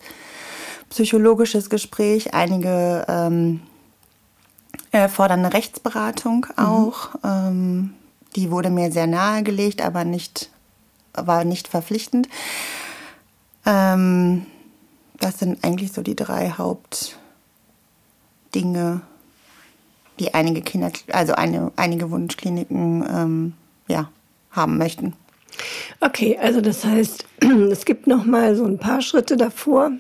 [0.91, 2.35] psychologisches Gespräch.
[2.35, 3.61] Einige ähm,
[4.93, 7.11] äh, fordern eine Rechtsberatung auch.
[7.25, 7.95] Ähm,
[8.37, 10.51] die wurde mir sehr nahegelegt, aber nicht,
[11.17, 12.29] war nicht verpflichtend.
[13.65, 14.47] Ähm,
[15.19, 17.17] das sind eigentlich so die drei Hauptdinge,
[20.19, 23.53] die einige Kinder, also eine, einige Wunschkliniken ähm,
[23.89, 24.11] ja,
[24.51, 25.15] haben möchten.
[26.01, 27.25] Okay, also das heißt,
[27.71, 29.91] es gibt noch mal so ein paar Schritte davor.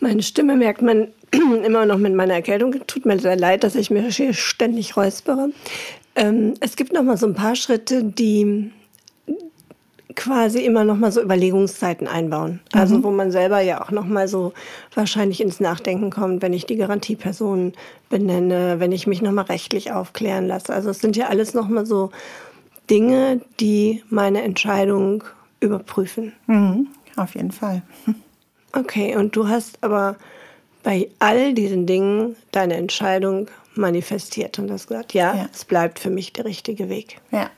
[0.00, 1.08] Meine Stimme merkt man
[1.64, 2.74] immer noch mit meiner Erkältung.
[2.86, 5.50] Tut mir sehr leid, dass ich mir hier ständig räuspere.
[6.16, 8.70] Ähm, es gibt noch mal so ein paar Schritte, die
[10.16, 12.60] quasi immer noch mal so Überlegungszeiten einbauen.
[12.72, 14.52] Also wo man selber ja auch noch mal so
[14.94, 17.72] wahrscheinlich ins Nachdenken kommt, wenn ich die Garantieperson
[18.10, 20.72] benenne, wenn ich mich noch mal rechtlich aufklären lasse.
[20.72, 22.10] Also es sind ja alles noch mal so
[22.90, 25.24] Dinge, die meine Entscheidung
[25.60, 26.32] überprüfen.
[26.46, 27.82] Mhm, auf jeden Fall.
[28.76, 30.16] Okay, und du hast aber
[30.82, 33.46] bei all diesen Dingen deine Entscheidung
[33.76, 35.48] manifestiert und hast gesagt, ja, Ja.
[35.54, 37.20] es bleibt für mich der richtige Weg.
[37.30, 37.50] Ja.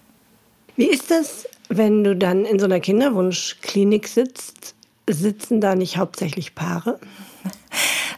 [0.76, 4.74] Wie ist das, wenn du dann in so einer Kinderwunschklinik sitzt?
[5.08, 6.98] Sitzen da nicht hauptsächlich Paare?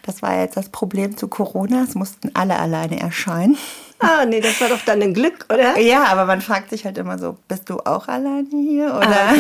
[0.02, 1.82] Das war jetzt das Problem zu Corona.
[1.82, 3.58] Es mussten alle alleine erscheinen.
[3.98, 5.78] Ah, nee, das war doch dann ein Glück, oder?
[5.78, 9.34] Ja, aber man fragt sich halt immer so, bist du auch alleine hier oder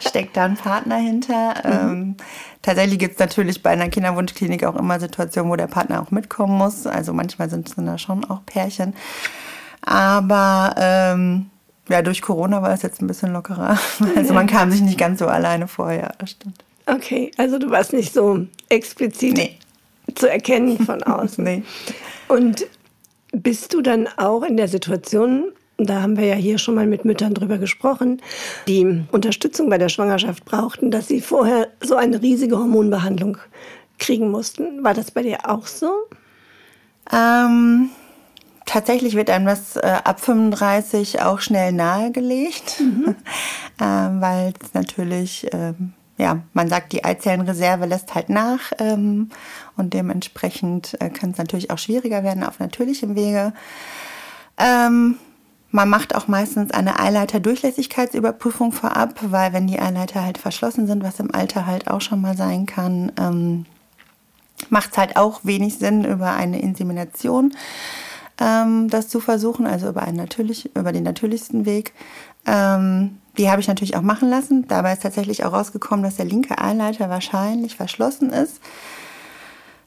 [0.00, 1.54] steckt da ein Partner hinter?
[1.64, 2.16] Ähm,
[2.60, 6.58] tatsächlich gibt es natürlich bei einer Kinderwunschklinik auch immer Situationen, wo der Partner auch mitkommen
[6.58, 6.86] muss.
[6.86, 8.94] Also manchmal sind es dann da schon auch Pärchen.
[9.80, 11.50] Aber ähm,
[11.88, 13.78] ja, durch Corona war es jetzt ein bisschen lockerer.
[14.16, 16.64] Also man kam sich nicht ganz so alleine vor, ja, das stimmt.
[16.86, 19.56] Okay, also du warst nicht so explizit Nee.
[20.14, 21.44] zu erkennen von außen.
[21.44, 21.62] Nee.
[22.28, 22.66] Und
[23.32, 27.04] bist du dann auch in der Situation, da haben wir ja hier schon mal mit
[27.04, 28.20] Müttern drüber gesprochen,
[28.66, 33.36] die Unterstützung bei der Schwangerschaft brauchten, dass sie vorher so eine riesige Hormonbehandlung
[33.98, 34.82] kriegen mussten.
[34.82, 35.92] War das bei dir auch so?
[37.12, 37.90] Ähm,
[38.68, 42.80] tatsächlich wird einem das äh, ab 35 auch schnell nahegelegt,
[43.80, 49.30] ähm, weil es natürlich, ähm, ja, man sagt, die Eizellenreserve lässt halt nach ähm,
[49.76, 53.54] und dementsprechend äh, kann es natürlich auch schwieriger werden auf natürlichem Wege.
[54.58, 55.16] Ähm,
[55.70, 61.20] man macht auch meistens eine Eileiter-Durchlässigkeitsüberprüfung vorab, weil wenn die Eileiter halt verschlossen sind, was
[61.20, 63.66] im Alter halt auch schon mal sein kann, ähm,
[64.68, 67.54] macht es halt auch wenig Sinn, über eine Insemination
[68.40, 71.92] ähm, das zu versuchen, also über, einen natürlich, über den natürlichsten Weg.
[72.46, 74.66] Ähm, die habe ich natürlich auch machen lassen.
[74.68, 78.60] Dabei ist tatsächlich auch rausgekommen, dass der linke Eileiter wahrscheinlich verschlossen ist.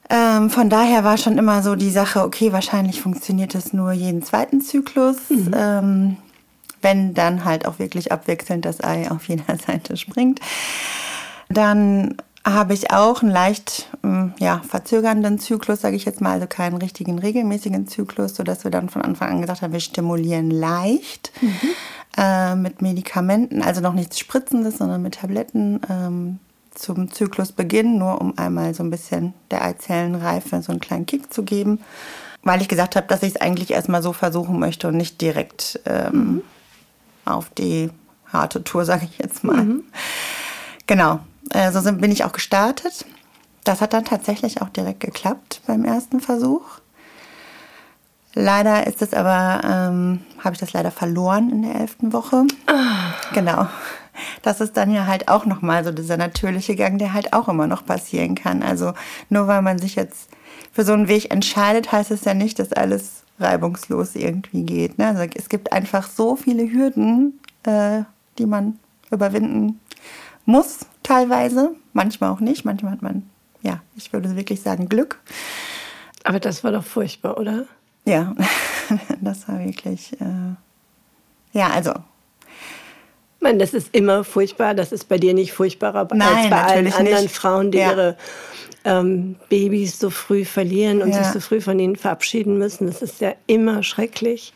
[0.09, 4.23] Ähm, von daher war schon immer so die Sache, okay, wahrscheinlich funktioniert es nur jeden
[4.23, 5.17] zweiten Zyklus.
[5.53, 6.17] Ähm,
[6.81, 10.39] wenn dann halt auch wirklich abwechselnd das Ei auf jeder Seite springt.
[11.49, 16.47] Dann habe ich auch einen leicht ähm, ja, verzögernden Zyklus, sage ich jetzt mal, also
[16.47, 21.31] keinen richtigen regelmäßigen Zyklus, sodass wir dann von Anfang an gesagt haben, wir stimulieren leicht
[22.17, 26.39] äh, mit Medikamenten, also noch nichts Spritzendes, sondern mit Tabletten ähm,
[26.73, 31.43] zum Zyklusbeginn, nur um einmal so ein bisschen der Eizellenreife so einen kleinen Kick zu
[31.43, 31.79] geben,
[32.43, 35.79] weil ich gesagt habe, dass ich es eigentlich erstmal so versuchen möchte und nicht direkt
[35.85, 36.41] ähm,
[37.25, 37.91] auf die
[38.31, 39.67] harte Tour, sage ich jetzt mal.
[40.87, 41.19] Genau,
[41.53, 43.05] äh, so bin ich auch gestartet.
[43.63, 46.81] Das hat dann tatsächlich auch direkt geklappt beim ersten Versuch.
[48.33, 52.45] Leider ist es aber, ähm, habe ich das leider verloren in der elften Woche.
[53.33, 53.67] Genau.
[54.41, 57.67] Das ist dann ja halt auch nochmal so dieser natürliche Gang, der halt auch immer
[57.67, 58.61] noch passieren kann.
[58.61, 58.93] Also
[59.29, 60.29] nur weil man sich jetzt
[60.71, 64.97] für so einen Weg entscheidet, heißt es ja nicht, dass alles reibungslos irgendwie geht.
[64.97, 65.07] Ne?
[65.07, 68.03] Also es gibt einfach so viele Hürden, äh,
[68.37, 68.79] die man
[69.11, 69.79] überwinden
[70.45, 71.71] muss, teilweise.
[71.93, 72.65] Manchmal auch nicht.
[72.65, 73.29] Manchmal hat man,
[73.61, 75.19] ja, ich würde wirklich sagen, Glück.
[76.23, 77.65] Aber das war doch furchtbar, oder?
[78.05, 78.35] Ja,
[79.21, 80.55] das war wirklich, äh,
[81.53, 84.73] ja, also Ich meine, das ist immer furchtbar.
[84.75, 87.35] Das ist bei dir nicht furchtbarer als Nein, bei allen anderen nicht.
[87.35, 87.91] Frauen, die Ja.
[87.91, 88.17] ihre
[88.83, 91.23] ähm, Babys so früh verlieren und Ja.
[91.23, 92.87] sich so früh von ihnen verabschieden müssen.
[92.87, 94.53] Das ist ja immer schrecklich.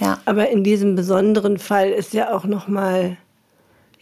[0.00, 0.18] ja.
[0.24, 3.16] Aber in diesem besonderen Fall ist ja auch noch mal,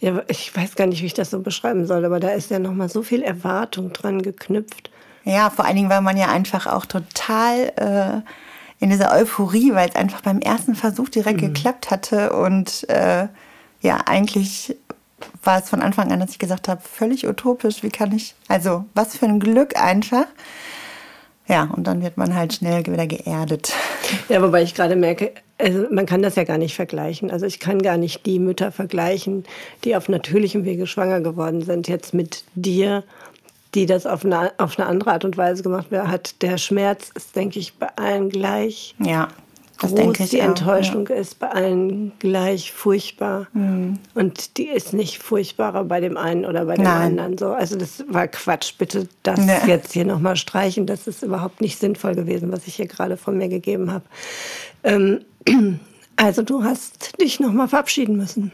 [0.07, 2.61] ja, ich weiß gar nicht, wie ich das so beschreiben soll, aber da ist ja
[2.61, 4.91] noch mal so viel Erwartung dran geknüpft.
[5.25, 9.89] Ja, vor allen Dingen, weil man ja einfach auch total äh, in dieser Euphorie, weil
[9.89, 13.27] es einfach beim ersten Versuch direkt geklappt hatte und äh,
[13.81, 14.77] ja, eigentlich
[15.43, 18.85] war es von Anfang an, dass ich gesagt habe, völlig utopisch, wie kann ich, also
[18.95, 20.27] was für ein Glück einfach.
[21.49, 23.73] Ja, und dann wird man halt schnell wieder geerdet.
[24.29, 27.31] Ja, wobei ich gerade merke, also man kann das ja gar nicht vergleichen.
[27.31, 29.45] Also ich kann gar nicht die Mütter vergleichen,
[29.85, 33.05] die auf natürlichem Wege schwanger geworden sind, jetzt mit dir,
[33.75, 36.43] die das auf eine, auf eine andere Art und Weise gemacht hat.
[36.43, 38.95] Der Schmerz ist, denke ich, bei allen gleich.
[39.03, 39.29] Ja,
[39.81, 43.47] Das groß denke ich die auch, Enttäuschung ist, bei allen gleich furchtbar.
[43.53, 43.99] Mhm.
[44.15, 47.19] Und die ist nicht furchtbarer bei dem einen oder bei dem Nein.
[47.19, 47.39] anderen.
[47.39, 48.75] So, also das war Quatsch.
[48.79, 49.53] Bitte das Nee.
[49.67, 50.87] jetzt hier nochmal streichen.
[50.87, 54.05] Das ist überhaupt nicht sinnvoll gewesen, was ich hier gerade von mir gegeben habe.
[54.85, 55.21] Ähm,
[56.17, 58.53] also du hast dich nochmal verabschieden müssen.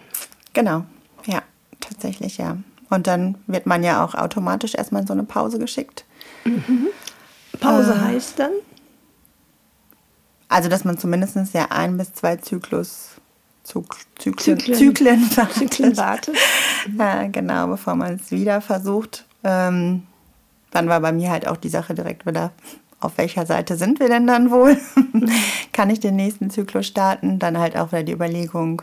[0.52, 0.84] Genau,
[1.26, 1.42] ja,
[1.80, 2.56] tatsächlich, ja.
[2.90, 6.04] Und dann wird man ja auch automatisch erstmal in so eine Pause geschickt.
[7.60, 8.04] Pause Ah.
[8.04, 8.52] heißt dann?
[10.48, 13.12] Also, dass man zumindest ja ein bis zwei Zyklus,
[13.64, 14.58] Zyklen, Zyklen.
[14.76, 15.96] Zyklen, Zyklen wartet.
[15.96, 16.36] wartet.
[16.98, 19.24] Ja, genau, bevor man es wieder versucht.
[19.44, 20.02] Ähm,
[20.72, 22.50] dann war bei mir halt auch die Sache direkt wieder,
[23.04, 24.76] auf welcher Seite sind wir denn dann wohl?
[25.72, 27.38] Kann ich den nächsten Zyklus starten?
[27.38, 28.82] Dann halt auch wieder die Überlegung,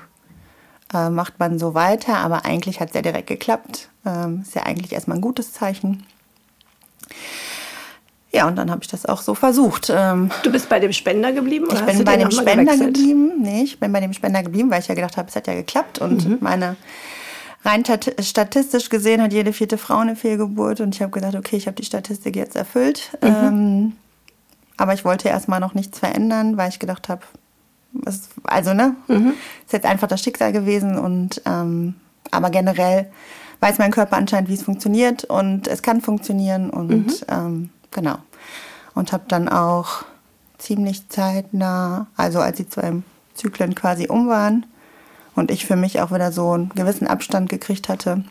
[0.93, 2.17] äh, macht man so weiter?
[2.17, 3.89] Aber eigentlich hat es ja direkt geklappt.
[4.05, 6.05] Ähm, ist ja eigentlich erstmal ein gutes Zeichen.
[8.31, 9.91] Ja, und dann habe ich das auch so versucht.
[9.93, 11.65] Ähm, Du bist bei dem Spender geblieben?
[11.65, 12.93] oder ich hast bin bei dem Spender gewechselt?
[12.95, 13.31] geblieben.
[13.41, 15.55] Nee, ich bin bei dem Spender geblieben, weil ich ja gedacht habe, es hat ja
[15.55, 15.97] geklappt.
[15.99, 16.37] Und Mhm.
[16.39, 16.75] meine
[17.65, 20.79] rein tat- statistisch gesehen hat jede vierte Frau eine Fehlgeburt.
[20.79, 23.09] Und ich habe gesagt, okay, ich habe die Statistik jetzt erfüllt.
[23.23, 23.27] Mhm.
[23.27, 23.93] Ähm,
[24.79, 27.21] aber ich wollte erstmal noch nichts verändern, weil ich gedacht habe,
[28.43, 29.33] also ne, Mhm.
[29.65, 30.97] ist jetzt einfach das Schicksal gewesen.
[30.97, 31.95] Und ähm,
[32.31, 33.11] aber generell
[33.59, 37.13] weiß mein Körper anscheinend, wie es funktioniert und es kann funktionieren und Mhm.
[37.27, 38.17] ähm, genau.
[38.95, 40.03] Und habe dann auch
[40.57, 42.93] ziemlich zeitnah, also als die zwei
[43.33, 44.65] Zyklen quasi um waren
[45.35, 48.23] und ich für mich auch wieder so einen gewissen Abstand gekriegt hatte,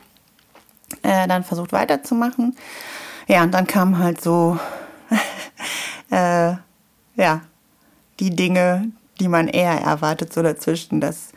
[1.02, 2.56] äh, dann versucht weiterzumachen.
[3.26, 4.58] Ja, und dann kamen halt so,
[6.10, 6.52] äh,
[7.16, 7.40] ja,
[8.20, 8.90] die Dinge,
[9.20, 11.30] die man eher erwartet, so dazwischen, dass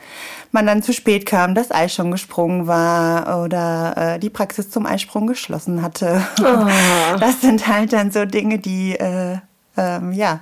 [0.52, 4.86] man dann zu spät kam, das Ei schon gesprungen war oder äh, die Praxis zum
[4.86, 6.22] Eisprung geschlossen hatte.
[7.18, 9.38] Das sind halt dann so Dinge, die, äh,
[9.76, 10.40] ähm, ja,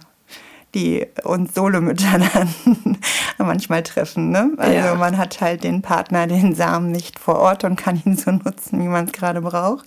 [0.75, 2.99] die uns Solomütter dann
[3.39, 4.31] manchmal treffen.
[4.31, 4.53] Ne?
[4.57, 4.95] Also Ja.
[4.95, 8.81] man hat halt den Partner, den Samen nicht vor Ort und kann ihn so nutzen,
[8.81, 9.87] wie man es gerade braucht,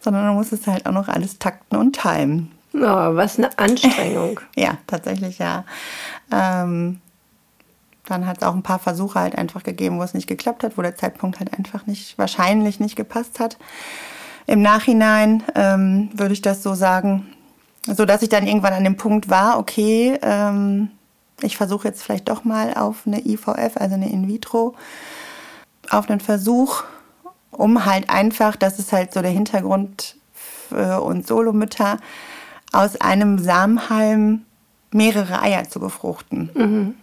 [0.00, 2.50] sondern man muss es halt auch noch alles takten und timen.
[2.80, 4.40] Oh, was eine Anstrengung.
[4.56, 5.64] Ja, tatsächlich ja.
[6.32, 7.00] Ähm,
[8.06, 10.78] dann hat es auch ein paar Versuche halt einfach gegeben, wo es nicht geklappt hat,
[10.78, 13.58] wo der Zeitpunkt halt einfach nicht, wahrscheinlich nicht gepasst hat.
[14.46, 17.26] Im Nachhinein ähm, würde ich das so sagen,
[17.86, 20.90] so dass ich dann irgendwann an dem Punkt war, okay, ähm,
[21.42, 24.74] ich versuche jetzt vielleicht doch mal auf eine IVF, also eine In vitro,
[25.90, 26.84] auf einen Versuch,
[27.50, 31.98] um halt einfach, das ist halt so der Hintergrund für uns Solomütter,
[32.72, 34.42] aus einem Samenhalm
[34.92, 36.94] mehrere Eier zu befruchten.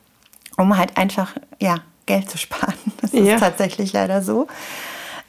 [0.58, 2.74] Um halt einfach, ja, Geld zu sparen.
[3.02, 3.38] Das ist Ja.
[3.40, 4.48] tatsächlich leider so.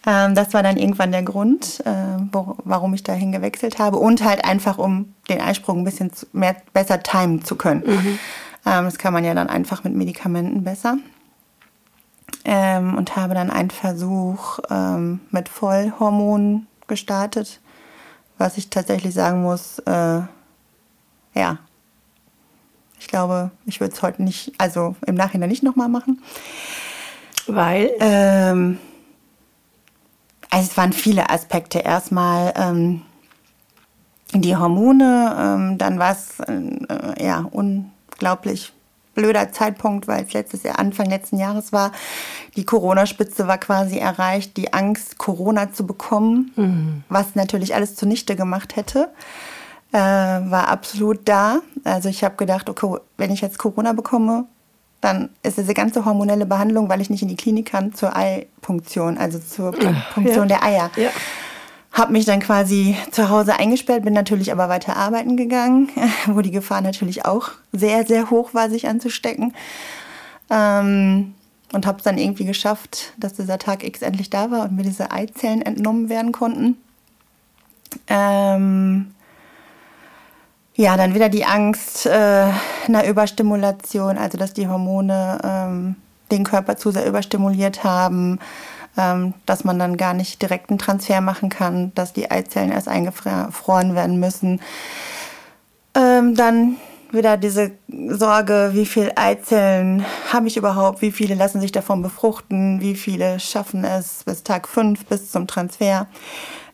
[0.06, 1.92] Ähm, das war dann irgendwann der Grund, äh,
[2.32, 3.96] wo, warum ich dahin gewechselt habe.
[3.96, 7.82] Und halt einfach, um den Eisprung ein bisschen zu, mehr, besser timen zu können.
[8.66, 10.98] Ähm, das kann man ja dann einfach mit Medikamenten besser.
[12.44, 17.60] Ähm, und habe dann einen Versuch ähm, mit Vollhormonen gestartet,
[18.38, 20.20] was ich tatsächlich sagen muss, äh,
[21.34, 21.58] ja,
[22.98, 26.22] ich glaube, ich würde es heute nicht, also im Nachhinein nicht nochmal machen.
[27.46, 28.78] Weil, Ähm,
[30.50, 31.80] also es waren viele Aspekte.
[31.80, 33.02] Erstmal ähm,
[34.32, 38.72] die Hormone, ähm, dann war es äh, ja unglaublich
[39.16, 41.90] blöder Zeitpunkt, weil es letztes Jahr, Anfang letzten Jahres war.
[42.54, 46.52] Die Corona-Spitze war quasi erreicht, die Angst, Corona zu bekommen,
[47.08, 49.08] was natürlich alles zunichte gemacht hätte,
[49.92, 51.60] äh, war absolut da.
[51.82, 54.44] Also ich habe gedacht, okay, wenn ich jetzt Corona bekomme,
[55.00, 59.18] dann ist diese ganze hormonelle Behandlung, weil ich nicht in die Klinik kann, zur Eipunktion,
[59.18, 59.72] also zur
[60.14, 60.56] Punktion ja.
[60.56, 60.90] der Eier.
[60.96, 61.10] ja.
[61.96, 65.88] Habe mich dann quasi zu Hause eingesperrt, bin natürlich aber weiter arbeiten gegangen,
[66.26, 69.54] wo die Gefahr natürlich auch sehr, sehr hoch war, sich anzustecken.
[70.50, 71.32] Ähm,
[71.72, 74.82] und habe es dann irgendwie geschafft, dass dieser Tag X endlich da war und mir
[74.82, 76.76] diese Eizellen entnommen werden konnten.
[78.08, 79.14] Ähm,
[80.74, 82.50] ja, dann wieder die Angst äh,
[82.86, 85.96] einer Überstimulation, also dass die Hormone ähm,
[86.30, 88.38] den Körper zu sehr überstimuliert haben,
[88.96, 93.94] dass man dann gar nicht direkt einen Transfer machen kann, dass die Eizellen erst eingefroren
[93.94, 94.60] werden müssen.
[95.94, 96.76] Ähm, dann
[97.10, 97.72] wieder diese
[98.08, 103.38] Sorge, wie viele Eizellen habe ich überhaupt, wie viele lassen sich davon befruchten, wie viele
[103.38, 106.06] schaffen es bis Tag 5, bis zum Transfer.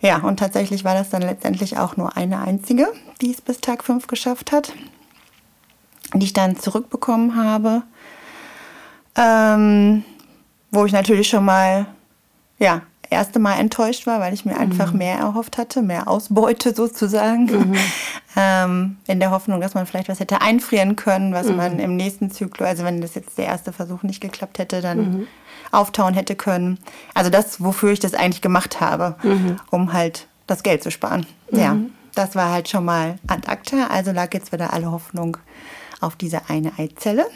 [0.00, 2.88] Ja, und tatsächlich war das dann letztendlich auch nur eine einzige,
[3.20, 4.72] die es bis Tag 5 geschafft hat,
[6.14, 7.82] die ich dann zurückbekommen habe.
[9.14, 10.04] Ähm,
[10.72, 11.86] wo ich natürlich schon mal,
[12.58, 17.76] ja, erste Mal enttäuscht war, weil ich mir einfach mehr erhofft hatte, mehr Ausbeute sozusagen.
[18.36, 21.56] ähm, in der Hoffnung, dass man vielleicht was hätte einfrieren können, was mhm.
[21.56, 24.98] man im nächsten Zyklus, also wenn das jetzt der erste Versuch nicht geklappt hätte, dann
[24.98, 25.26] mhm.
[25.70, 26.78] auftauen hätte können.
[27.14, 29.56] Also das, wofür ich das eigentlich gemacht habe, mhm.
[29.70, 31.26] um halt das Geld zu sparen.
[31.50, 31.92] Ja, mhm.
[32.14, 35.36] das war halt schon mal ad acta, also lag jetzt wieder alle Hoffnung
[36.00, 37.26] auf diese eine Eizelle.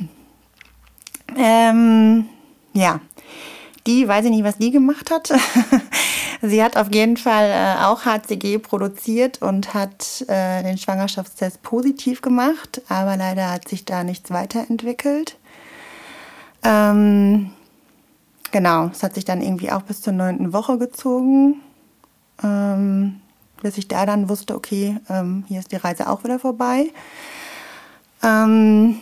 [1.37, 2.27] Ähm,
[2.73, 3.01] ja,
[3.87, 5.33] die, weiß ich nicht, was die gemacht hat.
[6.43, 12.21] Sie hat auf jeden Fall äh, auch HCG produziert und hat äh, den Schwangerschaftstest positiv
[12.21, 15.39] gemacht, aber leider hat sich da nichts weiterentwickelt.
[16.63, 17.51] Ähm,
[18.51, 21.61] genau, es hat sich dann irgendwie auch bis zur neunten Woche gezogen,
[22.43, 23.21] ähm,
[23.63, 26.91] bis ich da dann wusste, okay, ähm, hier ist die Reise auch wieder vorbei.
[28.23, 29.01] Ähm,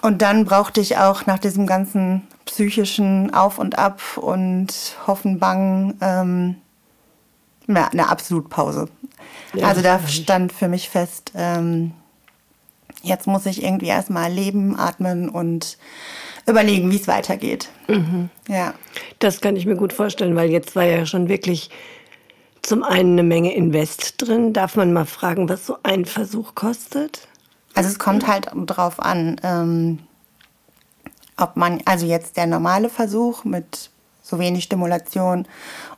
[0.00, 5.98] und dann brauchte ich auch nach diesem ganzen psychischen Auf und Ab und Hoffen, Bangen
[6.00, 6.56] ähm,
[7.68, 8.88] ja, eine Absolutpause.
[9.54, 11.92] Ja, also da stand für mich fest, ähm,
[13.02, 15.78] jetzt muss ich irgendwie erstmal leben, atmen und
[16.46, 17.68] überlegen, wie es weitergeht.
[17.88, 18.30] Mhm.
[18.48, 18.74] Ja.
[19.18, 21.70] Das kann ich mir gut vorstellen, weil jetzt war ja schon wirklich
[22.62, 24.52] zum einen eine Menge Invest drin.
[24.52, 27.28] Darf man mal fragen, was so ein Versuch kostet?
[27.74, 29.98] Also es kommt halt drauf an, ähm,
[31.36, 33.90] ob man, also jetzt der normale Versuch mit
[34.22, 35.46] so wenig Stimulation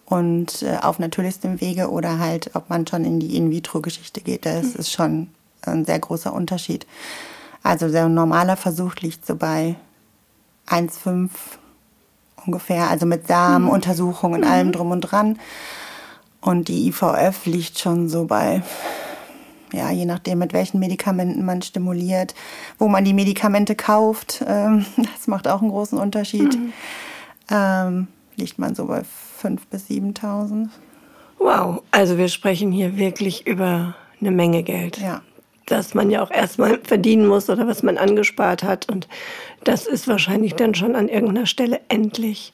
[0.06, 4.46] und äh, auf natürlichstem Wege oder halt, ob man schon in die In-vitro-Geschichte geht.
[4.46, 4.80] Das mhm.
[4.80, 5.28] ist schon
[5.62, 6.86] ein sehr großer Unterschied.
[7.62, 9.76] Also der normale Versuch liegt so bei
[10.68, 11.30] 1,5
[12.46, 14.36] ungefähr, also mit Samenuntersuchung mhm.
[14.38, 15.38] und allem drum und dran.
[16.40, 18.62] Und die IVF liegt schon so bei,
[19.74, 22.34] ja, je nachdem, mit welchen Medikamenten man stimuliert,
[22.78, 24.44] wo man die Medikamente kauft.
[24.46, 26.58] Ähm, das macht auch einen großen Unterschied.
[26.58, 26.72] Mhm.
[27.50, 29.02] Ähm, liegt man so bei
[29.42, 30.68] 5.000 bis 7.000.
[31.38, 34.98] Wow, also wir sprechen hier wirklich über eine Menge Geld.
[34.98, 35.22] Ja.
[35.66, 38.88] Das man ja auch erstmal verdienen muss oder was man angespart hat.
[38.90, 39.08] Und
[39.64, 42.52] das ist wahrscheinlich dann schon an irgendeiner Stelle endlich.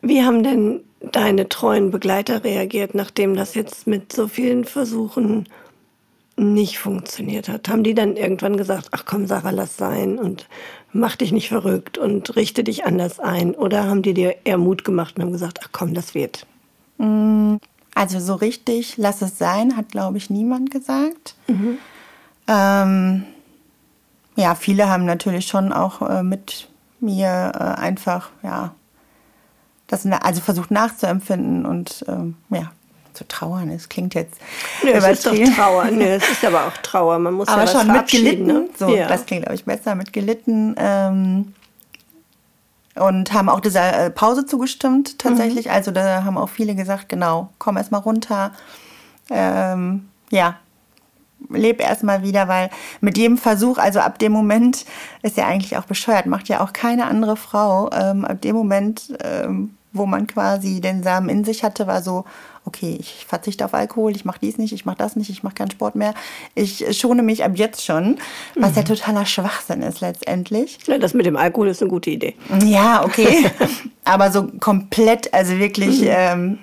[0.00, 5.46] Wie haben denn deine treuen Begleiter reagiert, nachdem das jetzt mit so vielen Versuchen
[6.36, 7.68] nicht funktioniert hat?
[7.68, 10.48] Haben die dann irgendwann gesagt, ach komm, Sarah, lass sein und
[10.92, 13.54] mach dich nicht verrückt und richte dich anders ein?
[13.54, 16.46] Oder haben die dir eher Mut gemacht und haben gesagt, ach komm, das wird?
[16.98, 17.56] Mm,
[17.94, 21.34] also so richtig, lass es sein, hat, glaube ich, niemand gesagt.
[21.48, 21.78] Mhm.
[22.48, 23.24] Ähm,
[24.36, 26.68] ja, viele haben natürlich schon auch äh, mit
[27.00, 28.74] mir äh, einfach, ja,
[29.86, 32.72] das also versucht nachzuempfinden und ähm, ja,
[33.16, 33.70] zu trauern.
[33.70, 34.40] Es klingt jetzt
[34.82, 35.86] Nö, es ist doch Trauer.
[35.90, 37.18] Nö, es ist aber auch Trauer.
[37.18, 38.46] Man muss aber ja schon mit gelitten.
[38.46, 38.68] Ne?
[38.78, 39.08] So, ja.
[39.08, 40.74] das klingt glaube ich besser mit gelitten.
[40.78, 41.54] Ähm,
[42.96, 45.66] und haben auch dieser äh, Pause zugestimmt tatsächlich.
[45.66, 45.72] Mhm.
[45.72, 48.52] Also da haben auch viele gesagt, genau, komm erst mal runter.
[49.30, 50.56] Ähm, ja,
[51.50, 54.84] leb erstmal wieder, weil mit jedem Versuch, also ab dem Moment
[55.22, 57.90] ist ja eigentlich auch bescheuert, macht ja auch keine andere Frau.
[57.92, 62.24] Ähm, ab dem Moment, ähm, wo man quasi den Samen in sich hatte, war so,
[62.66, 65.54] okay, ich verzichte auf Alkohol, ich mache dies nicht, ich mache das nicht, ich mache
[65.54, 66.14] keinen Sport mehr.
[66.54, 68.18] Ich schone mich ab jetzt schon,
[68.56, 68.76] was mhm.
[68.76, 70.78] ja totaler Schwachsinn ist letztendlich.
[70.86, 72.34] Ja, das mit dem Alkohol ist eine gute Idee.
[72.64, 73.50] Ja, okay.
[74.04, 76.08] Aber so komplett, also wirklich, mhm.
[76.10, 76.58] ähm,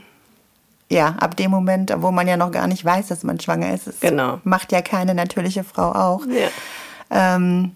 [0.89, 4.01] ja, ab dem Moment, wo man ja noch gar nicht weiß, dass man schwanger ist.
[4.01, 4.39] genau.
[4.43, 6.21] Macht ja keine natürliche Frau auch.
[6.27, 7.35] Ja.
[7.35, 7.75] Ähm,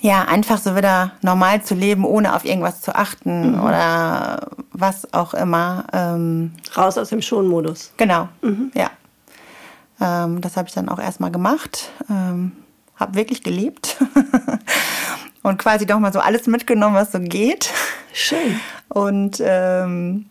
[0.00, 3.64] ja, einfach so wieder normal zu leben, ohne auf irgendwas zu achten mhm.
[3.64, 5.84] oder was auch immer.
[5.92, 7.92] Ähm, Raus aus dem Schonmodus.
[7.96, 8.70] Genau, mhm.
[8.74, 8.90] ja.
[10.00, 11.90] Ähm, das habe ich dann auch erstmal gemacht.
[12.10, 12.52] Ähm,
[12.96, 13.96] habe wirklich gelebt
[15.42, 17.70] und quasi doch mal so alles mitgenommen, was so geht.
[18.12, 18.60] Schön.
[18.88, 20.26] Und ähm,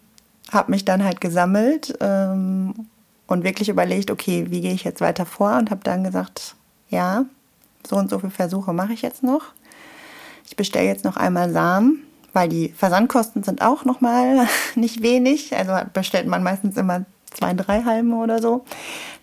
[0.52, 2.88] habe mich dann halt gesammelt ähm,
[3.28, 6.56] und wirklich überlegt, okay, wie gehe ich jetzt weiter vor und habe dann gesagt,
[6.90, 7.26] ja,
[7.88, 9.44] so und so viele Versuche mache ich jetzt noch.
[10.46, 15.56] Ich bestelle jetzt noch einmal Samen, weil die Versandkosten sind auch noch mal nicht wenig.
[15.56, 18.66] Also bestellt man meistens immer zwei, drei Halme oder so.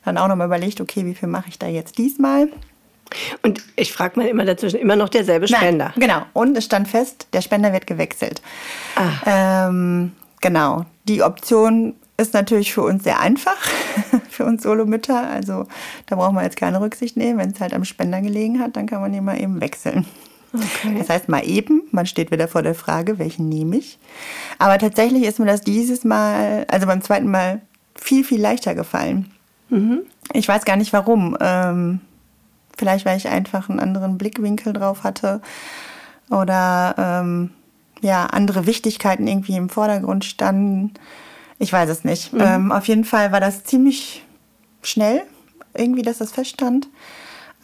[0.05, 2.49] Dann auch noch mal überlegt, okay, wie viel mache ich da jetzt diesmal?
[3.43, 5.93] Und ich frage mal immer dazwischen, immer noch derselbe Spender.
[5.97, 6.23] Nein, genau.
[6.33, 8.41] Und es stand fest, der Spender wird gewechselt.
[8.95, 9.67] Ah.
[9.69, 10.87] Ähm, genau.
[11.09, 13.59] Die Option ist natürlich für uns sehr einfach,
[14.31, 15.29] für uns Solomütter.
[15.29, 15.67] Also
[16.07, 17.39] da braucht man jetzt keine Rücksicht nehmen.
[17.39, 20.07] Wenn es halt am Spender gelegen hat, dann kann man ihn mal eben wechseln.
[20.53, 20.97] Okay.
[20.99, 23.99] Das heißt mal eben, man steht wieder vor der Frage, welchen nehme ich.
[24.59, 27.61] Aber tatsächlich ist mir das dieses Mal, also beim zweiten Mal,
[27.95, 29.31] viel, viel leichter gefallen.
[29.69, 30.01] Mhm.
[30.33, 31.37] Ich weiß gar nicht warum.
[31.41, 32.01] Ähm,
[32.77, 35.41] vielleicht, weil ich einfach einen anderen Blickwinkel drauf hatte
[36.31, 37.51] oder ähm,
[38.01, 40.95] ja, andere Wichtigkeiten irgendwie im Vordergrund standen.
[41.61, 42.33] Ich weiß es nicht.
[42.33, 42.41] Mhm.
[42.41, 44.25] Ähm, auf jeden Fall war das ziemlich
[44.83, 45.23] schnell
[45.75, 46.89] irgendwie, dass das feststand.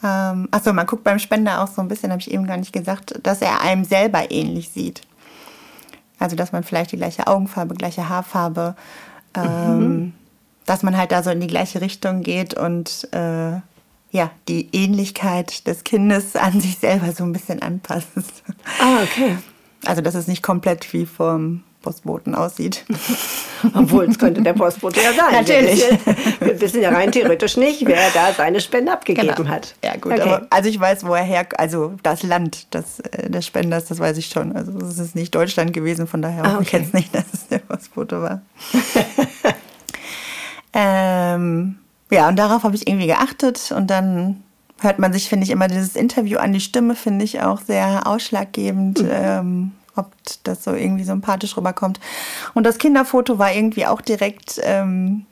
[0.03, 2.71] Ähm, achso, man guckt beim Spender auch so ein bisschen, habe ich eben gar nicht
[2.71, 5.01] gesagt, dass er einem selber ähnlich sieht.
[6.19, 8.75] Also, dass man vielleicht die gleiche Augenfarbe, gleiche Haarfarbe,
[9.35, 10.13] ähm, mhm.
[10.67, 13.59] dass man halt da so in die gleiche Richtung geht und äh,
[14.11, 18.43] ja, die Ähnlichkeit des Kindes an sich selber so ein bisschen anpasst.
[18.79, 19.37] Ah, okay.
[19.85, 22.83] Also, dass es nicht komplett wie vom Postboten aussieht.
[23.73, 25.31] Obwohl, es könnte der Postbote ja sein.
[25.31, 25.81] Natürlich.
[26.39, 29.49] Wir, wir wissen ja rein theoretisch nicht, wer da seine Spende abgegeben Genau.
[29.49, 29.73] hat.
[29.81, 30.11] Ja, gut.
[30.11, 30.21] Okay.
[30.21, 33.99] Aber, also ich weiß, wo er her, also das Land des, äh, des Spenders, das
[33.99, 34.53] weiß ich schon.
[34.53, 36.79] Also es ist nicht Deutschland gewesen, von daher Ah, hoffe ich okay.
[36.83, 38.41] jetzt nicht, dass es der Postbote war.
[40.73, 41.77] ähm,
[42.11, 44.43] ja, und darauf habe ich irgendwie geachtet und dann
[44.81, 46.51] hört man sich, finde ich, immer dieses Interview an.
[46.51, 50.11] Die Stimme finde ich auch sehr ausschlaggebend, ähm, ob
[50.43, 51.99] das so irgendwie sympathisch rüberkommt.
[52.53, 55.25] Und das Kinderfoto war irgendwie auch direkt, ähm,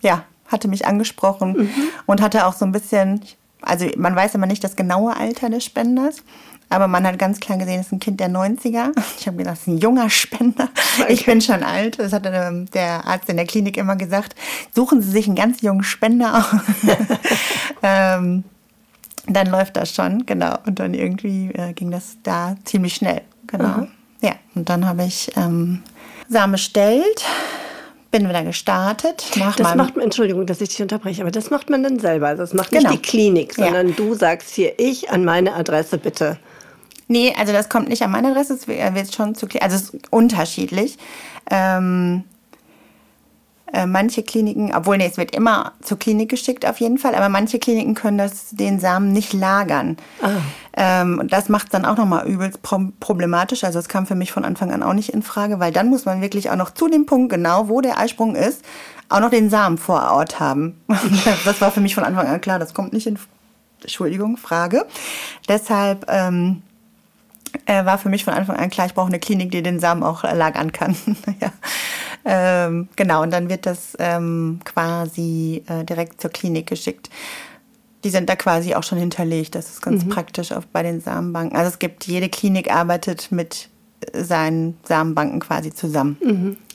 [0.00, 1.70] ja, hatte mich angesprochen
[2.06, 3.22] und hatte auch so ein bisschen,
[3.62, 6.22] also man weiß immer nicht das genaue Alter des Spenders.
[6.72, 8.92] Aber man hat ganz klar gesehen, es ist ein Kind der 90er.
[9.18, 10.70] Ich habe gedacht, es ist ein junger Spender.
[11.08, 11.98] Ich bin schon alt.
[11.98, 14.34] Das hat ähm, der Arzt in der Klinik immer gesagt.
[14.74, 16.60] Suchen Sie sich einen ganz jungen Spender aus.
[17.82, 18.44] ähm,
[19.26, 20.56] dann läuft das schon, genau.
[20.66, 23.86] Und dann irgendwie äh, ging das da ziemlich schnell, genau.
[24.22, 25.82] Ja, und dann habe ich ähm,
[26.28, 27.24] Samen bestellt,
[28.10, 29.24] bin wieder gestartet.
[29.36, 32.28] Nach Das macht man, Entschuldigung, dass ich dich unterbreche, aber das macht man dann selber.
[32.28, 32.94] Also das macht nicht Genau.
[32.94, 33.66] die Klinik, Ja.
[33.66, 36.38] sondern du sagst hier, ich an meine Adresse bitte.
[37.08, 39.94] Nee, also das kommt nicht an meine Adresse, es wird schon zu also es ist
[40.10, 40.96] unterschiedlich.
[41.50, 42.24] Ähm,
[43.72, 47.28] äh, manche Kliniken, obwohl nee, es wird immer zur Klinik geschickt auf jeden Fall, aber
[47.28, 49.96] manche Kliniken können das, den Samen nicht lagern.
[50.74, 53.64] Ähm, und das macht es dann auch nochmal übelst pro problematisch.
[53.64, 56.04] Also es kam für mich von Anfang an auch nicht in Frage, weil dann muss
[56.04, 58.64] man wirklich auch noch zu dem Punkt genau, wo der Eisprung ist,
[59.08, 60.80] auch noch den Samen vor Ort haben.
[61.44, 63.18] das war für mich von Anfang an klar, das kommt nicht in
[63.80, 64.86] Entschuldigung, Frage.
[65.48, 66.62] Deshalb ähm,
[67.66, 70.02] äh, war für mich von Anfang an klar, ich brauche eine Klinik, die den Samen
[70.02, 70.96] auch lagern kann.
[71.40, 71.52] ja.
[72.24, 77.10] Ähm, genau, und dann wird das ähm, quasi äh, direkt zur Klinik geschickt.
[78.04, 79.54] Die sind da quasi auch schon hinterlegt.
[79.54, 81.56] Das ist ganz praktisch auch bei den Samenbanken.
[81.56, 83.68] Also es gibt, jede Klinik arbeitet mit
[84.12, 86.16] seinen Samenbanken quasi zusammen.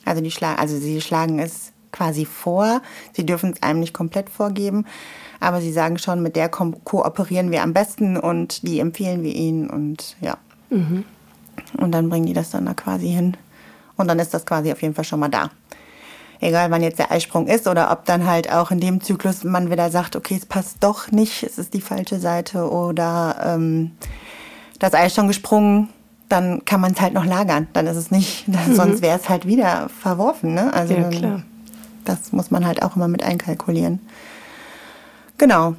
[0.05, 2.81] Also die schlagen, also sie schlagen es quasi vor.
[3.13, 4.85] Sie dürfen es einem nicht komplett vorgeben,
[5.39, 9.35] aber sie sagen schon, mit der ko kooperieren wir am besten und die empfehlen wir
[9.35, 10.37] ihnen und ja.
[11.77, 13.35] Und dann bringen die das dann da quasi hin.
[13.97, 15.49] Und dann ist das quasi auf jeden Fall schon mal da.
[16.39, 19.71] Egal, wann jetzt der Eisprung ist oder ob dann halt auch in dem Zyklus man
[19.71, 23.91] wieder sagt, okay, es passt doch nicht, es ist die falsche Seite oder ähm,
[24.77, 25.89] das Ei ist schon gesprungen,
[26.29, 27.67] dann kann man es halt noch lagern.
[27.73, 30.53] Dann ist es nicht, sonst wäre es halt wieder verworfen.
[30.53, 30.71] Ne?
[30.73, 31.43] Also Ja, klar.
[32.05, 33.99] das muss man halt auch immer mit einkalkulieren.
[35.39, 35.75] Genau.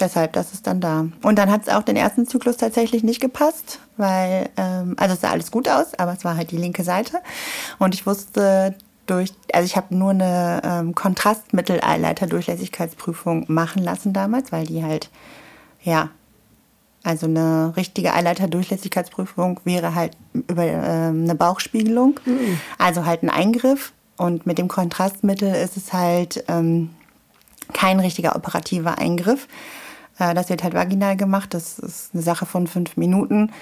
[0.00, 1.06] Deshalb, das ist dann da.
[1.22, 5.20] Und dann hat es auch den ersten Zyklus tatsächlich nicht gepasst, weil, ähm, also es
[5.20, 7.18] sah alles gut aus, aber es war halt die linke Seite.
[7.78, 8.74] Und ich wusste
[9.06, 15.10] durch, also ich habe nur eine ähm, Kontrastmittel-Eileiter-Durchlässigkeitsprüfung machen lassen damals, weil die halt,
[15.82, 16.10] ja,
[17.04, 22.18] also eine richtige Eileiter-Durchlässigkeitsprüfung wäre halt über ähm, eine Bauchspiegelung,
[22.78, 23.92] also halt ein Eingriff.
[24.16, 26.90] Und mit dem Kontrastmittel ist es halt ähm,
[27.72, 29.48] kein richtiger operativer Eingriff.
[30.18, 31.54] Äh, das wird halt vaginal gemacht.
[31.54, 33.52] Das ist eine Sache von fünf Minuten.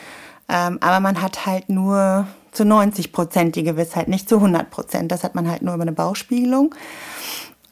[0.49, 5.13] Ähm, aber man hat halt nur zu 90 Prozent die Gewissheit, nicht zu 100 Prozent.
[5.13, 6.75] Das hat man halt nur über eine Bauchspiegelung.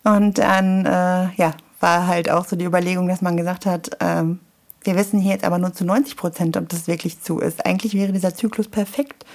[0.04, 4.40] Und dann, äh, ja, war halt auch so die Überlegung, dass man gesagt hat, ähm,
[4.82, 7.66] wir wissen hier jetzt aber nur zu 90 Prozent, ob das wirklich zu ist.
[7.66, 9.26] Eigentlich wäre dieser Zyklus perfekt.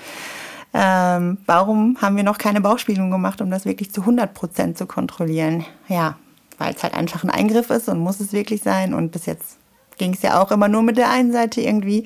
[0.73, 4.87] Ähm, warum haben wir noch keine Bauchspiegelung gemacht, um das wirklich zu 100 Prozent zu
[4.87, 5.65] kontrollieren?
[5.87, 6.17] Ja,
[6.57, 8.93] weil es halt einfach ein Eingriff ist und muss es wirklich sein.
[8.93, 9.57] Und bis jetzt
[9.97, 12.05] ging es ja auch immer nur mit der einen Seite irgendwie.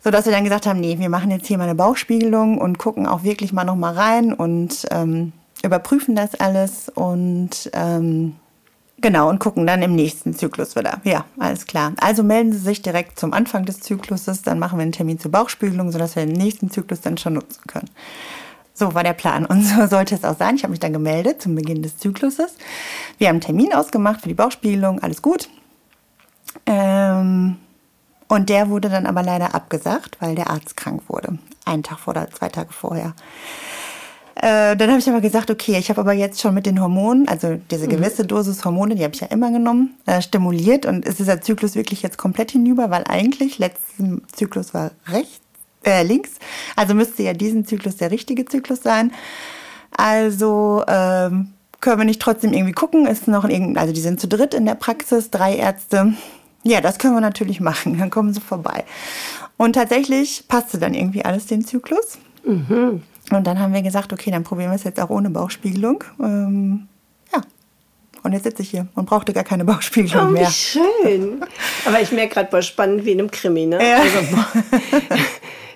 [0.00, 3.06] Sodass wir dann gesagt haben, nee, wir machen jetzt hier mal eine Bauchspiegelung und gucken
[3.06, 5.32] auch wirklich mal noch mal rein und ähm,
[5.62, 8.36] überprüfen das alles und ähm,
[8.98, 11.00] genau und gucken dann im nächsten Zyklus wieder.
[11.04, 11.92] Ja, alles klar.
[12.00, 15.30] Also melden Sie sich direkt zum Anfang des Zykluses, dann machen wir einen Termin zur
[15.30, 17.88] Bauchspiegelung, sodass wir den nächsten Zyklus dann schon nutzen können.
[18.76, 20.56] So war der Plan und so sollte es auch sein.
[20.56, 22.56] Ich habe mich dann gemeldet zum Beginn des Zykluses.
[23.18, 25.48] Wir haben einen Termin ausgemacht für die Bauchspiegelung, alles gut.
[26.66, 27.56] Ähm,
[28.28, 31.38] und der wurde dann aber leider abgesagt, weil der Arzt krank wurde.
[31.64, 33.14] Einen Tag vor oder zwei Tage vorher.
[34.36, 37.28] Äh, dann habe ich aber gesagt, okay, ich habe aber jetzt schon mit den Hormonen,
[37.28, 41.20] also diese gewisse Dosis Hormone, die habe ich ja immer genommen, äh, stimuliert und ist
[41.20, 45.43] dieser Zyklus wirklich jetzt komplett hinüber, weil eigentlich letzten Zyklus war rechts,
[45.84, 46.30] äh, links,
[46.76, 49.12] also müsste ja diesen Zyklus der richtige Zyklus sein.
[49.96, 53.06] Also ähm, können wir nicht trotzdem irgendwie gucken?
[53.06, 56.14] Ist noch irgendein, also die sind zu dritt in der Praxis, drei Ärzte.
[56.62, 57.98] Ja, das können wir natürlich machen.
[57.98, 58.84] Dann kommen sie vorbei.
[59.56, 62.18] Und tatsächlich passte dann irgendwie alles den Zyklus.
[62.44, 63.02] Mhm.
[63.30, 66.02] Und dann haben wir gesagt, okay, dann probieren wir es jetzt auch ohne Bauchspiegelung.
[66.20, 66.88] Ähm,
[67.32, 67.40] ja.
[68.22, 70.48] Und jetzt sitze ich hier und brauchte gar keine Bauchspiegelung Oh, mehr.
[70.48, 71.42] wie schön.
[71.84, 73.78] Aber ich merke gerade, voll spannend wie in einem Krimi, ne?
[73.86, 73.98] Ja.
[73.98, 74.18] Also,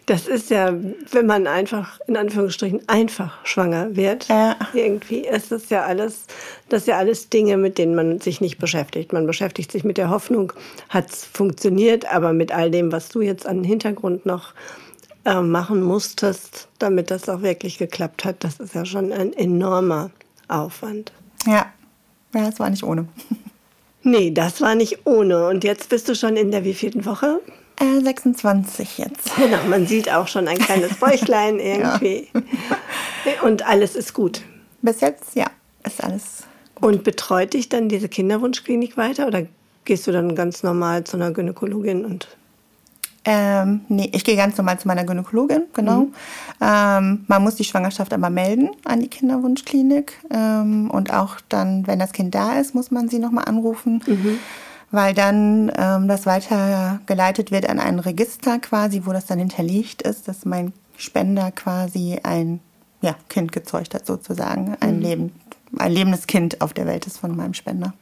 [0.09, 0.73] das ist ja,
[1.13, 4.57] wenn man einfach, in Anführungsstrichen, einfach schwanger wird, Ja.
[4.73, 6.25] irgendwie ist das ja alles,
[6.69, 9.13] das ja alles Dinge, mit denen man sich nicht beschäftigt.
[9.13, 10.53] Man beschäftigt sich mit der Hoffnung,
[10.89, 14.55] hat es funktioniert, aber mit all dem, was du jetzt an Hintergrund noch
[15.25, 20.11] äh, machen musstest, damit das auch wirklich geklappt hat, das ist ja schon ein enormer
[20.49, 21.13] Aufwand.
[21.47, 21.67] Ja.
[22.35, 23.07] Ja, es war nicht ohne.
[24.05, 25.49] Nee, das war nicht ohne.
[25.49, 27.41] Und jetzt bist du schon in der wievielten Woche?
[27.81, 29.31] Äh, 26 jetzt.
[29.37, 32.29] Genau, man sieht auch schon ein kleines Bäuchlein irgendwie.
[33.43, 34.43] Und alles ist gut.
[34.83, 35.47] Bis jetzt, ja,
[35.85, 36.45] ist alles.
[36.81, 39.43] Und betreut dich dann diese Kinderwunschklinik weiter oder
[39.85, 42.29] gehst du dann ganz normal zu einer Gynäkologin und
[43.25, 46.07] Ähm, nee, ich gehe ganz normal zu meiner Gynäkologin, genau.
[46.61, 50.13] Ähm, man muss die Schwangerschaft aber melden an die Kinderwunschklinik.
[50.31, 54.01] Ähm, und auch dann, wenn das Kind da ist, muss man sie nochmal anrufen,
[54.91, 60.29] weil dann ähm, das weitergeleitet wird an ein Register quasi, wo das dann hinterlegt ist,
[60.29, 62.61] dass mein Spender quasi ein
[63.01, 64.77] ja, Kind gezeugt hat, sozusagen.
[64.81, 65.33] Ein, Leben,
[65.77, 67.95] ein lebendes Kind auf der Welt ist von meinem Spender.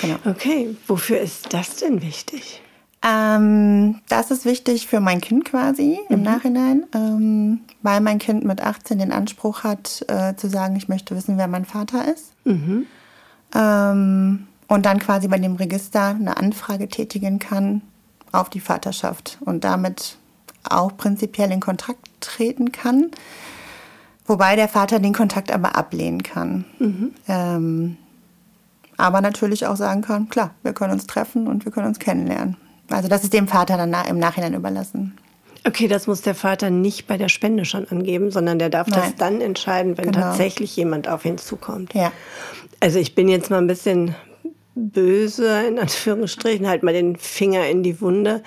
[0.00, 0.16] Genau.
[0.24, 2.62] Okay, wofür ist das denn wichtig?
[3.04, 8.60] Ähm, das ist wichtig für mein Kind quasi im Nachhinein, ähm, weil mein Kind mit
[8.60, 12.32] 18 den Anspruch hat, äh, zu sagen, ich möchte wissen, wer mein Vater ist.
[13.54, 17.82] Ähm, und dann quasi bei dem Register eine Anfrage tätigen kann
[18.32, 20.16] auf die Vaterschaft und damit
[20.66, 23.10] auch prinzipiell in Kontakt treten kann,
[24.26, 26.64] wobei der Vater den Kontakt aber ablehnen kann.
[27.28, 27.98] Ähm,
[28.96, 32.56] aber natürlich auch sagen kann, klar, wir können uns treffen und wir können uns kennenlernen.
[32.88, 35.18] Also das ist dem Vater dann im Nachhinein überlassen.
[35.66, 38.96] Okay, das muss der Vater nicht bei der Spende schon angeben, sondern der darf das
[38.96, 39.14] Nein.
[39.18, 40.28] dann entscheiden, wenn Genau.
[40.28, 41.92] tatsächlich jemand auf ihn zukommt.
[41.92, 42.10] Ja.
[42.80, 44.14] Also ich bin jetzt mal ein bisschen
[44.74, 48.42] böse, in Anführungsstrichen, halt mal den Finger in die Wunde.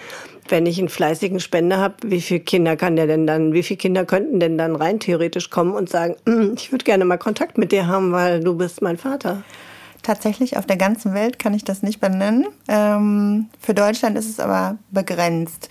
[0.48, 3.78] Wenn ich einen fleißigen Spender habe, wie viele Kinder kann der denn dann, wie viele
[3.78, 7.58] Kinder könnten denn dann rein theoretisch kommen und sagen, "Mm, ich würde gerne mal Kontakt
[7.58, 9.44] mit dir haben, weil du bist mein Vater.
[10.04, 12.46] Tatsächlich auf der ganzen Welt kann ich das nicht benennen.
[12.68, 15.70] Ähm, für Deutschland ist es aber begrenzt.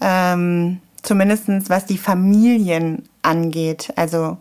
[0.00, 3.92] Ähm, Zumindest was die Familien angeht.
[3.96, 4.36] Also,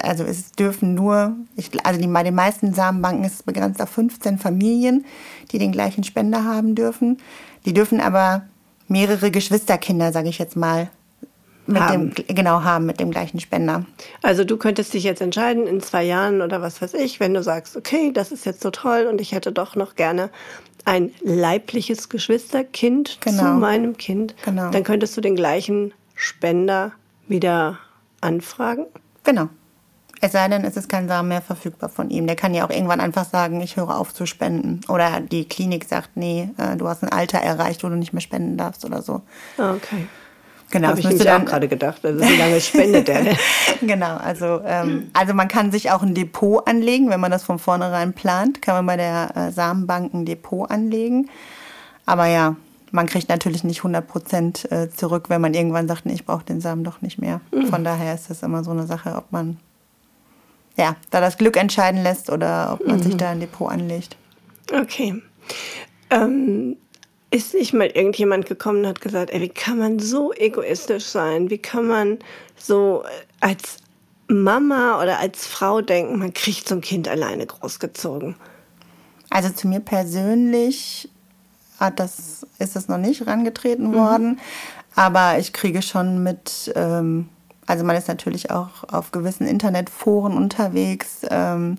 [0.00, 3.88] also es dürfen nur, ich, also die, bei den meisten Samenbanken ist es begrenzt auf
[3.90, 5.04] 15 Familien,
[5.50, 7.18] die den gleichen Spender haben dürfen.
[7.66, 8.42] Die dürfen aber
[8.88, 10.90] mehrere Geschwisterkinder, sage ich jetzt mal,
[11.66, 12.12] mit Haben.
[12.14, 13.86] dem genau haben mit dem gleichen Spender.
[14.20, 17.42] Also du könntest dich jetzt entscheiden in zwei Jahren oder was weiß ich, wenn du
[17.42, 20.30] sagst, okay, das ist jetzt so toll und ich hätte doch noch gerne
[20.84, 23.54] ein leibliches Geschwisterkind zu Genau.
[23.54, 24.70] meinem Kind, Genau.
[24.72, 26.90] dann könntest du den gleichen Spender
[27.28, 27.78] wieder
[28.20, 28.86] anfragen.
[29.22, 29.48] Genau.
[30.24, 32.28] Es sei denn, es ist kein Samen mehr verfügbar von ihm.
[32.28, 34.80] Der kann ja auch irgendwann einfach sagen, ich höre auf zu spenden.
[34.88, 38.20] Oder die Klinik sagt, nee, äh, du hast ein Alter erreicht, wo du nicht mehr
[38.20, 39.22] spenden darfst oder so.
[39.58, 40.06] Okay.
[40.70, 42.04] Genau, Habe ich nämlich auch gerade gedacht.
[42.04, 43.36] Also wie lange spendet der denn?
[43.82, 47.58] genau, also, ähm, also man kann sich auch ein Depot anlegen, wenn man das von
[47.58, 51.28] vornherein plant, kann man bei der äh, Samenbank ein Depot anlegen.
[52.06, 52.54] Aber ja,
[52.92, 56.44] man kriegt natürlich nicht 100 Prozent äh, zurück, wenn man irgendwann sagt, nee, ich brauche
[56.44, 57.40] den Samen doch nicht mehr.
[57.70, 59.58] Von daher ist das immer so eine Sache, ob man
[60.76, 64.16] ja, da das Glück entscheiden lässt oder ob man sich da ein Depot anlegt.
[64.72, 65.20] Okay.
[66.10, 66.76] Ähm,
[67.30, 71.50] ist nicht mal irgendjemand gekommen und hat gesagt, ey, wie kann man so egoistisch sein?
[71.50, 72.18] Wie kann man
[72.56, 73.78] so äh, als
[74.28, 78.36] Mama oder als Frau denken, man kriegt so ein Kind alleine großgezogen?
[79.30, 81.08] Also zu mir persönlich
[81.80, 84.38] hat das, ist das noch nicht rangetreten worden.
[84.94, 87.28] Aber ich kriege schon mit, ähm,
[87.66, 91.20] also man ist natürlich auch auf gewissen Internetforen unterwegs.
[91.30, 91.76] Ähm,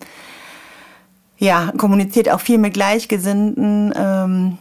[1.37, 3.93] ja, kommuniziert auch viel mit Gleichgesinnten.
[3.95, 4.57] Ähm,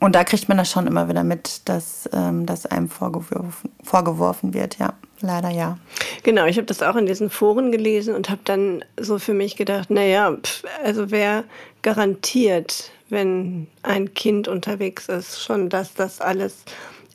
[0.00, 4.54] und da kriegt man das schon immer wieder mit, dass ähm, das einem vorgeworfen, vorgeworfen
[4.54, 4.78] wird.
[4.78, 5.78] Ja, leider ja.
[6.22, 9.56] Genau, ich habe das auch in diesen Foren gelesen und habe dann so für mich
[9.56, 10.34] gedacht, naja,
[10.82, 11.44] also wer
[11.82, 16.64] garantiert, wenn ein Kind unterwegs ist, schon, dass das alles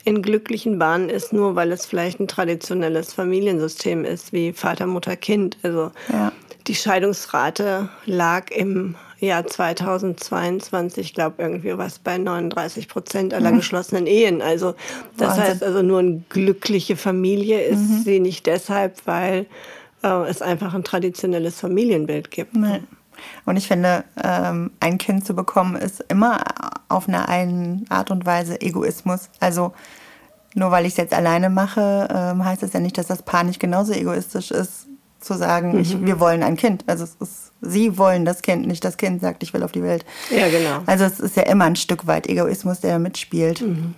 [0.04, 5.16] in glücklichen Bahnen ist, nur weil es vielleicht ein traditionelles Familiensystem ist, wie Vater, Mutter,
[5.16, 5.56] Kind.
[5.62, 6.32] Also Ja.
[6.66, 14.06] die Scheidungsrate lag im Jahr 2022, ich glaube irgendwie was bei 39 Prozent aller geschlossenen
[14.06, 14.42] Ehen.
[14.42, 14.74] Also
[15.16, 15.44] das Wahnsinn.
[15.44, 19.46] heißt also nur eine glückliche Familie ist sie nicht deshalb, weil
[20.02, 22.54] äh, es einfach ein traditionelles Familienbild gibt.
[22.54, 22.80] Nee.
[23.44, 26.40] Und ich finde, ähm, ein Kind zu bekommen, ist immer
[26.88, 29.28] auf eine, eine Art und Weise Egoismus.
[29.40, 29.72] Also
[30.54, 33.44] nur weil ich es jetzt alleine mache, ähm, heißt es ja nicht, dass das Paar
[33.44, 34.86] nicht genauso egoistisch ist,
[35.20, 35.80] zu sagen, mhm.
[35.80, 36.84] ich, wir wollen ein Kind.
[36.86, 39.82] Also es ist, sie wollen das Kind, nicht das Kind sagt, ich will auf die
[39.82, 40.04] Welt.
[40.30, 40.82] Ja, genau.
[40.86, 43.62] Also es ist ja immer ein Stück weit Egoismus, der mitspielt.
[43.62, 43.94] Mhm.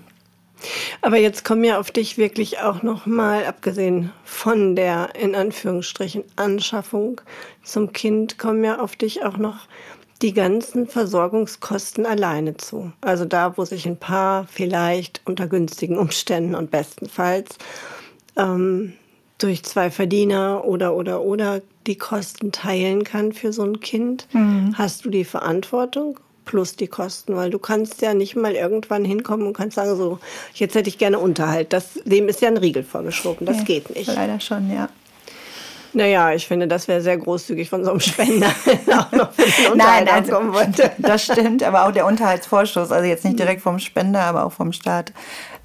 [1.01, 6.25] Aber jetzt kommen ja auf dich wirklich auch noch mal, abgesehen von der in Anführungsstrichen
[6.37, 7.21] Anschaffung
[7.63, 9.67] zum Kind, kommen ja auf dich auch noch
[10.23, 12.93] die ganzen Versorgungskosten alleine zu.
[13.01, 17.57] Also da, wo sich ein Paar vielleicht unter günstigen Umständen und bestenfalls
[18.37, 18.93] ähm,
[19.39, 24.75] durch zwei Verdiener oder oder oder die Kosten teilen kann für so ein Kind, mhm.
[24.77, 29.47] hast du die Verantwortung plus die Kosten, weil du kannst ja nicht mal irgendwann hinkommen
[29.47, 30.19] und kannst sagen, so,
[30.55, 31.73] jetzt hätte ich gerne Unterhalt.
[31.73, 34.13] Das, dem ist ja ein Riegel vorgeschoben, das ja, geht nicht.
[34.15, 34.89] Leider schon, ja.
[35.93, 38.49] Naja, ich finde, das wäre sehr großzügig von so einem Spender,
[38.93, 40.93] auch noch für den Unterhalt Nein, also, kommen wollte.
[40.99, 44.73] Das stimmt, aber auch der Unterhaltsvorschuss, also jetzt nicht direkt vom Spender, aber auch vom
[44.73, 45.13] Staat,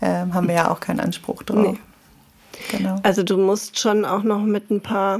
[0.02, 1.74] äh, haben wir ja auch keinen Anspruch drauf.
[1.74, 2.78] Nee.
[2.78, 2.96] Genau.
[3.04, 5.20] Also du musst schon auch noch mit ein paar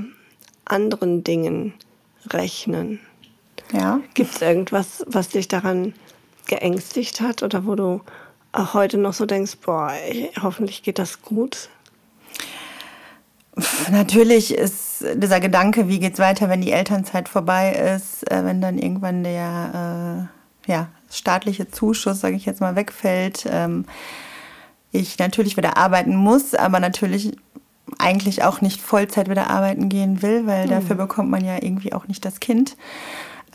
[0.64, 1.74] anderen Dingen
[2.30, 3.00] rechnen.
[3.74, 4.00] Ja.
[4.14, 5.94] Gibt es irgendwas, was dich daran
[6.48, 8.02] geängstigt hat oder wo du
[8.52, 9.92] auch heute noch so denkst, boah,
[10.42, 11.70] hoffentlich geht das gut?
[13.92, 18.78] Natürlich ist dieser Gedanke, wie geht's weiter, wenn die Elternzeit vorbei ist, äh, wenn dann
[18.78, 20.30] irgendwann der
[20.68, 23.46] äh, ja, staatliche Zuschuss, sage ich jetzt mal, wegfällt.
[23.50, 23.86] Ähm,
[24.92, 27.32] ich natürlich wieder arbeiten muss, aber natürlich
[27.98, 30.72] eigentlich auch nicht Vollzeit wieder arbeiten gehen will, weil mhm.
[30.72, 32.76] dafür bekommt man ja irgendwie auch nicht das Kind,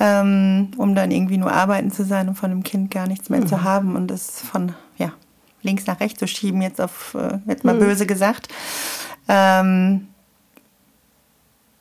[0.01, 3.41] ähm, um dann irgendwie nur arbeiten zu sein und von dem Kind gar nichts mehr
[3.41, 3.47] mhm.
[3.47, 5.13] zu haben und das von ja,
[5.63, 7.81] links nach rechts zu schieben, jetzt auf äh, jetzt mal mhm.
[7.81, 8.49] böse gesagt.
[9.29, 10.09] Ähm,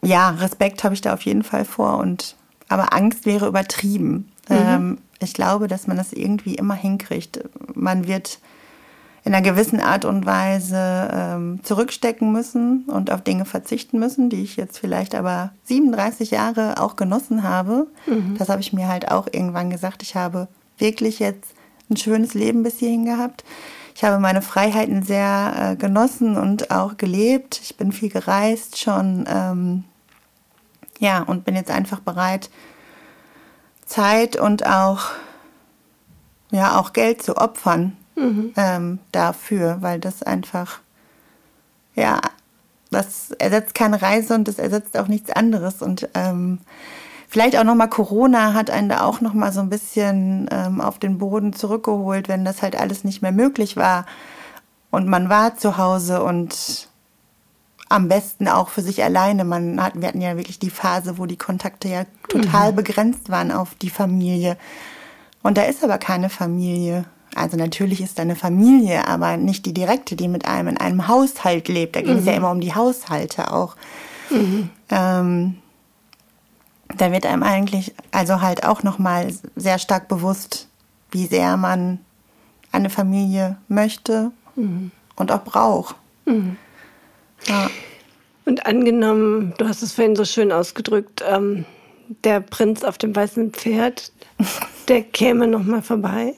[0.02, 2.36] ja, Respekt habe ich da auf jeden Fall vor und
[2.68, 4.32] aber Angst wäre übertrieben.
[4.50, 4.56] Mhm.
[4.56, 7.40] Ähm, ich glaube, dass man das irgendwie immer hinkriegt.
[7.74, 8.40] Man wird
[9.30, 14.42] in einer gewissen Art und Weise ähm, zurückstecken müssen und auf Dinge verzichten müssen, die
[14.42, 17.86] ich jetzt vielleicht aber 37 Jahre auch genossen habe.
[18.08, 18.38] Mhm.
[18.40, 20.02] Das habe ich mir halt auch irgendwann gesagt.
[20.02, 20.48] Ich habe
[20.80, 21.52] wirklich jetzt
[21.92, 23.44] ein schönes Leben bis hierhin gehabt.
[23.94, 27.62] Ich habe meine Freiheiten sehr äh, genossen und auch gelebt.
[27.64, 29.26] Ich bin viel gereist schon.
[29.28, 29.84] Ähm,
[30.98, 32.50] ja, und bin jetzt einfach bereit,
[33.86, 35.12] Zeit und auch,
[36.50, 38.54] ja, auch Geld zu opfern mhm.
[38.58, 40.80] ähm, dafür, weil das einfach,
[41.96, 42.20] ja,
[42.92, 45.82] das ersetzt keine Reise und das ersetzt auch nichts anderes.
[45.82, 46.60] Und ähm,
[47.28, 51.18] vielleicht auch nochmal Corona hat einen da auch nochmal so ein bisschen ähm, auf den
[51.18, 54.06] Boden zurückgeholt, wenn das halt alles nicht mehr möglich war.
[54.92, 56.90] Und man war zu Hause und
[57.90, 59.44] am besten auch für sich alleine.
[59.44, 62.76] Man hat, wir hatten ja wirklich die Phase, wo die Kontakte ja total mhm.
[62.78, 64.58] begrenzt waren auf die Familie.
[65.42, 67.06] Und da ist aber keine Familie.
[67.36, 71.08] Also natürlich ist da eine Familie, aber nicht die direkte, die mit einem in einem
[71.08, 71.96] Haushalt lebt.
[71.96, 72.20] Da ging mhm.
[72.20, 73.76] es ja immer um die Haushalte auch.
[74.30, 74.70] Mhm.
[74.90, 75.58] Ähm,
[76.98, 80.68] da wird einem eigentlich also halt auch nochmal sehr stark bewusst,
[81.12, 82.00] wie sehr man
[82.72, 84.92] eine Familie möchte mhm.
[85.16, 85.96] und auch braucht.
[86.26, 86.58] Mhm.
[87.46, 87.70] Ja.
[88.46, 91.66] Und angenommen, du hast es vorhin so schön ausgedrückt, ähm,
[92.24, 94.12] der Prinz auf dem weißen Pferd,
[94.88, 96.34] der käme nochmal vorbei.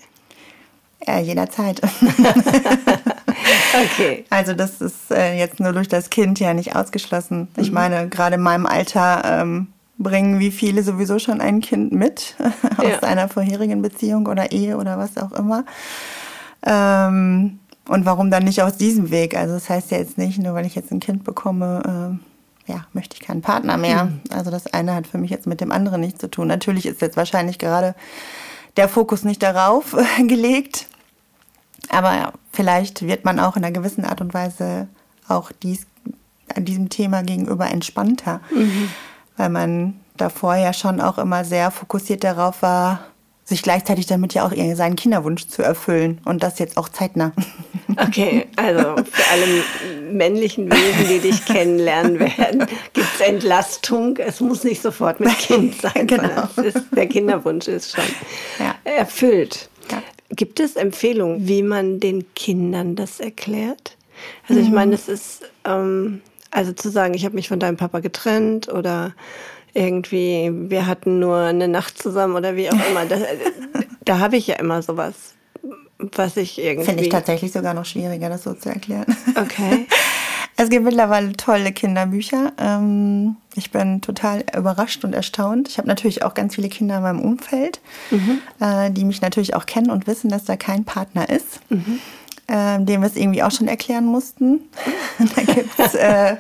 [1.08, 1.82] Ja, jederzeit.
[3.74, 4.26] okay.
[4.30, 7.47] Also das ist äh, jetzt nur durch das Kind ja nicht ausgeschlossen.
[7.58, 7.74] Ich mhm.
[7.74, 12.36] meine, gerade in meinem Alter ähm, bringen wie viele sowieso schon ein Kind mit
[12.78, 12.99] aus ja.
[12.99, 15.66] einer vorherigen Beziehung oder Ehe oder was auch immer.
[16.66, 19.36] Ähm, und warum dann nicht aus diesem Weg?
[19.36, 22.20] Also das heißt ja jetzt nicht, nur weil ich jetzt ein Kind bekomme,
[22.68, 24.06] äh, ja, möchte ich keinen Partner mehr.
[24.06, 24.22] Mhm.
[24.30, 26.47] Also das eine hat für mich jetzt mit dem anderen nichts zu tun.
[26.47, 27.95] Natürlich ist jetzt wahrscheinlich gerade
[28.78, 29.95] der Fokus nicht darauf
[30.28, 30.88] gelegt.
[31.92, 34.88] Aber vielleicht wird man auch in einer gewissen Art und Weise
[35.28, 35.86] auch dies,
[36.56, 38.89] an diesem Thema gegenüber entspannter, mhm.
[39.38, 43.02] weil man davor ja schon auch immer sehr fokussiert darauf war,
[43.44, 47.34] sich gleichzeitig damit ja auch seinen Kinderwunsch zu erfüllen und das jetzt auch zeitnah.
[47.98, 49.64] Okay, also für alle
[50.14, 54.16] männlichen Wesen, die dich kennenlernen werden, gibt es Entlastung.
[54.16, 56.48] Es muss nicht sofort mit Kind sein, genau.
[56.64, 58.06] Ist, der Kinderwunsch ist schon
[58.60, 58.76] ja.
[58.86, 59.70] erfüllt.
[60.32, 63.98] Gibt es Empfehlungen, wie man den Kindern das erklärt?
[64.48, 64.76] Also ich mhm.
[64.76, 66.22] meine, es ist, ähm,
[66.52, 69.14] also zu sagen, ich habe mich von deinem Papa getrennt oder
[69.74, 73.06] irgendwie, wir hatten nur eine Nacht zusammen oder wie auch immer.
[73.06, 73.22] Das,
[74.06, 75.36] da habe ich ja immer sowas,
[75.98, 76.86] was ich irgendwie.
[76.86, 79.06] Finde ich tatsächlich sogar noch schwieriger, das so zu erklären.
[79.36, 79.88] Okay.
[80.62, 82.53] Es gibt mittlerweile tolle Kinderbücher.
[82.59, 85.68] Ähm, ich bin total überrascht und erstaunt.
[85.68, 87.82] Ich habe natürlich auch ganz viele Kinder in meinem Umfeld,
[88.12, 88.41] mhm.
[88.59, 91.99] äh, die mich natürlich auch kennen und wissen, dass da kein Partner ist, mhm.
[92.45, 94.59] äh, dem wir es irgendwie auch schon erklären mussten.
[95.36, 96.36] da gibt es äh,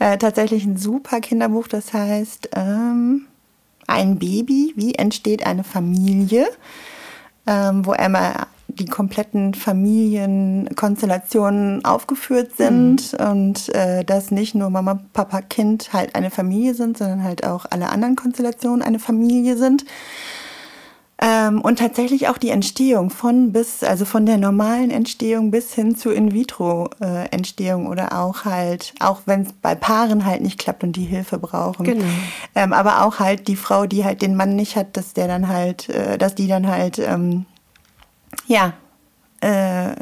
[0.00, 3.24] äh, tatsächlich ein super Kinderbuch, das heißt ähm,
[3.86, 6.46] Ein Baby, wie entsteht eine Familie,
[7.46, 13.30] ähm, wo Emma die kompletten Familienkonstellationen aufgeführt sind mhm.
[13.30, 17.66] und äh, dass nicht nur Mama, Papa, Kind halt eine Familie sind, sondern halt auch
[17.70, 19.84] alle anderen Konstellationen eine Familie sind.
[21.18, 25.96] Ähm, und tatsächlich auch die Entstehung von bis, also von der normalen Entstehung bis hin
[25.96, 30.94] zur In-vitro-Entstehung äh, oder auch halt, auch wenn es bei Paaren halt nicht klappt und
[30.94, 31.84] die Hilfe brauchen.
[31.84, 32.04] Genau.
[32.54, 35.48] Ähm, aber auch halt die Frau, die halt den Mann nicht hat, dass der dann
[35.48, 37.46] halt, äh, dass die dann halt ähm,
[38.46, 38.74] ja,
[39.40, 39.94] äh,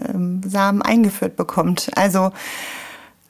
[0.46, 1.90] Samen eingeführt bekommt.
[1.96, 2.32] Also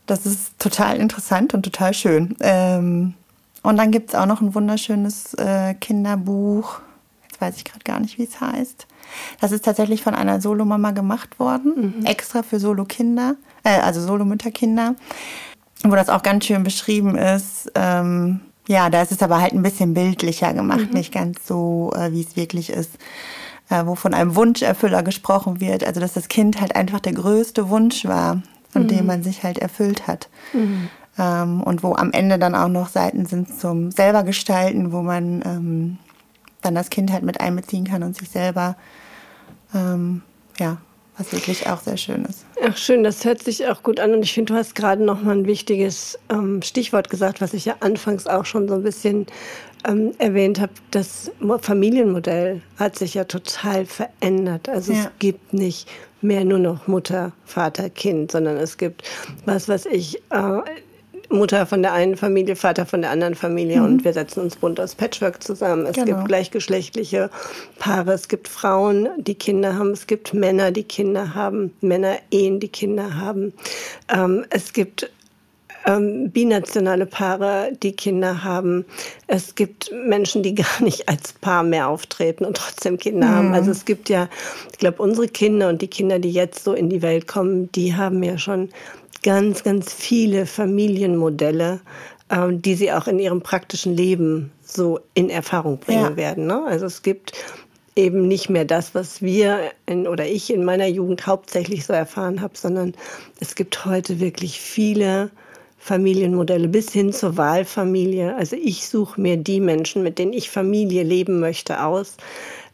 [0.06, 2.36] das ist total interessant und total schön.
[2.40, 3.14] Ähm,
[3.62, 6.80] und dann gibt es auch noch ein wunderschönes äh, Kinderbuch.
[7.26, 8.86] Jetzt weiß ich gerade gar nicht, wie es heißt.
[9.40, 12.06] Das ist tatsächlich von einer Solomama gemacht worden, mhm.
[12.06, 14.96] extra für Solo-Kinder, äh, also Solomütterkinder,
[15.82, 17.70] wo das auch ganz schön beschrieben ist.
[17.74, 20.94] Ähm, ja, da ist es aber halt ein bisschen bildlicher gemacht, mhm.
[20.94, 22.98] nicht ganz so, äh, wie es wirklich ist
[23.70, 25.84] äh, wo von einem Wunscherfüller gesprochen wird.
[25.84, 28.88] Also dass das Kind halt einfach der größte Wunsch war, von mhm.
[28.88, 30.28] dem man sich halt erfüllt hat.
[30.52, 30.88] Mhm.
[31.18, 35.42] Ähm, und wo am Ende dann auch noch Seiten sind zum selber gestalten, wo man
[35.44, 35.98] ähm,
[36.60, 38.76] dann das Kind halt mit einbeziehen kann und sich selber,
[39.74, 40.22] ähm,
[40.58, 40.78] ja,
[41.16, 42.44] was wirklich auch sehr schön ist.
[42.62, 45.22] Ach schön, das hört sich auch gut an und ich finde, du hast gerade noch
[45.22, 49.26] mal ein wichtiges ähm, Stichwort gesagt, was ich ja anfangs auch schon so ein bisschen
[49.86, 54.68] ähm, erwähnt habe, das Familienmodell hat sich ja total verändert.
[54.68, 55.00] Also ja.
[55.00, 55.88] es gibt nicht
[56.20, 59.02] mehr nur noch Mutter, Vater, Kind, sondern es gibt
[59.44, 60.60] was, was ich äh,
[61.34, 63.84] Mutter von der einen Familie, Vater von der anderen Familie mhm.
[63.84, 65.86] und wir setzen uns bunt aus Patchwork zusammen.
[65.86, 66.06] Es genau.
[66.06, 67.30] gibt gleichgeschlechtliche
[67.78, 72.60] Paare, es gibt Frauen, die Kinder haben, es gibt Männer, die Kinder haben, Männer Ehen,
[72.60, 73.52] die Kinder haben.
[74.08, 75.10] Ähm, es gibt
[75.86, 78.84] ähm, binationale Paare, die Kinder haben.
[79.26, 83.34] Es gibt Menschen, die gar nicht als Paar mehr auftreten und trotzdem Kinder mhm.
[83.34, 83.54] haben.
[83.54, 84.28] Also es gibt ja,
[84.72, 87.94] ich glaube, unsere Kinder und die Kinder, die jetzt so in die Welt kommen, die
[87.94, 88.70] haben ja schon
[89.24, 91.80] ganz, ganz viele Familienmodelle,
[92.30, 96.16] ähm, die sie auch in ihrem praktischen Leben so in Erfahrung bringen ja.
[96.16, 96.46] werden.
[96.46, 96.62] Ne?
[96.64, 97.32] Also es gibt
[97.96, 102.40] eben nicht mehr das, was wir in, oder ich in meiner Jugend hauptsächlich so erfahren
[102.40, 102.94] habe, sondern
[103.40, 105.30] es gibt heute wirklich viele
[105.78, 108.34] Familienmodelle bis hin zur Wahlfamilie.
[108.36, 112.16] Also ich suche mir die Menschen, mit denen ich Familie leben möchte, aus.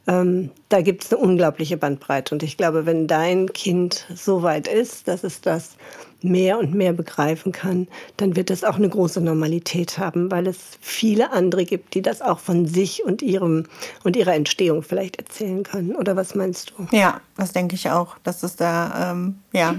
[0.07, 2.35] Ähm, da gibt es eine unglaubliche Bandbreite.
[2.35, 5.77] Und ich glaube, wenn dein Kind so weit ist, dass es das
[6.23, 10.59] mehr und mehr begreifen kann, dann wird es auch eine große Normalität haben, weil es
[10.81, 13.67] viele andere gibt, die das auch von sich und ihrem
[14.05, 15.95] und ihrer Entstehung vielleicht erzählen können.
[15.95, 16.87] Oder was meinst du?
[16.97, 19.75] Ja, das denke ich auch, dass es da ähm, ja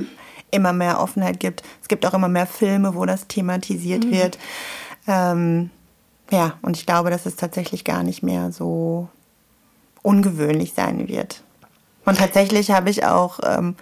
[0.52, 1.64] immer mehr Offenheit gibt.
[1.82, 4.12] Es gibt auch immer mehr Filme, wo das thematisiert mhm.
[4.12, 4.38] wird.
[5.08, 5.70] Ähm,
[6.30, 9.10] ja, und ich glaube, dass es tatsächlich gar nicht mehr so
[10.02, 11.44] ungewöhnlich sein wird.
[12.06, 13.76] Und tatsächlich habe ich auch ähm,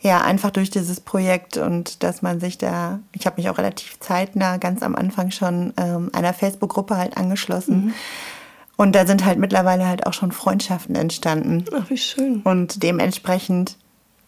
[0.00, 4.00] ja einfach durch dieses Projekt und dass man sich da, ich habe mich auch relativ
[4.00, 7.86] zeitnah ganz am Anfang schon ähm, einer Facebook-Gruppe halt angeschlossen.
[7.86, 7.94] Mhm.
[8.76, 11.66] Und da sind halt mittlerweile halt auch schon Freundschaften entstanden.
[11.74, 12.40] Ach, wie schön.
[12.44, 13.76] Und dementsprechend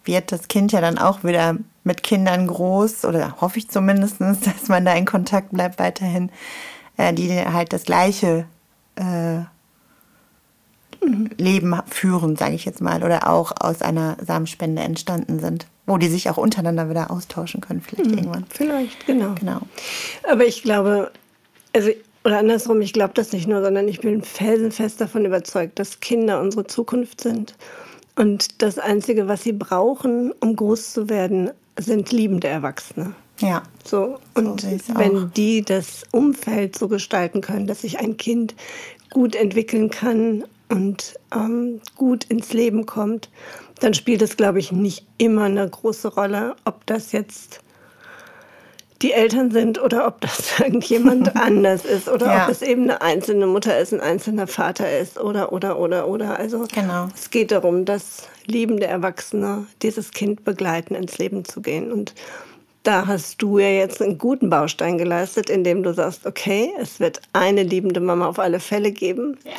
[0.03, 4.67] wird das Kind ja dann auch wieder mit Kindern groß, oder hoffe ich zumindest, dass
[4.67, 6.29] man da in Kontakt bleibt weiterhin,
[6.97, 8.45] äh, die halt das gleiche
[8.95, 9.39] äh,
[11.37, 16.07] Leben führen, sage ich jetzt mal, oder auch aus einer Samenspende entstanden sind, wo die
[16.07, 18.45] sich auch untereinander wieder austauschen können, vielleicht mhm, irgendwann.
[18.49, 19.35] Vielleicht, genau.
[19.39, 19.61] genau.
[20.29, 21.11] Aber ich glaube,
[21.75, 21.89] also
[22.25, 26.39] oder andersrum, ich glaube das nicht nur, sondern ich bin felsenfest davon überzeugt, dass Kinder
[26.39, 27.55] unsere Zukunft sind.
[28.15, 33.13] Und das Einzige, was sie brauchen, um groß zu werden, sind liebende Erwachsene.
[33.39, 33.63] Ja.
[33.83, 38.55] So, und so wenn die das Umfeld so gestalten können, dass sich ein Kind
[39.09, 43.29] gut entwickeln kann und ähm, gut ins Leben kommt,
[43.79, 47.61] dann spielt es, glaube ich, nicht immer eine große Rolle, ob das jetzt
[49.03, 52.43] die Eltern sind oder ob das irgendjemand anders ist oder ja.
[52.45, 56.39] ob es eben eine einzelne Mutter ist, ein einzelner Vater ist oder, oder, oder, oder.
[56.39, 57.07] Also genau.
[57.13, 61.91] es geht darum, dass liebende Erwachsene dieses Kind begleiten, ins Leben zu gehen.
[61.91, 62.15] Und
[62.81, 67.21] da hast du ja jetzt einen guten Baustein geleistet, indem du sagst, okay, es wird
[67.31, 69.37] eine liebende Mama auf alle Fälle geben.
[69.43, 69.51] Ja.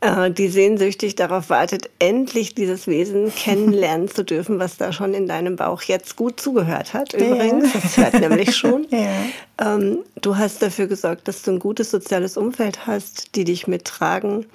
[0.00, 5.26] Äh, die sehnsüchtig darauf wartet, endlich dieses Wesen kennenlernen zu dürfen, was da schon in
[5.26, 7.14] deinem Bauch jetzt gut zugehört hat.
[7.14, 7.80] Übrigens, ja.
[7.80, 8.86] das hört nämlich schon.
[8.96, 9.74] Ja.
[9.74, 14.46] Ähm, du hast dafür gesorgt, dass du ein gutes soziales Umfeld hast, die dich mittragen.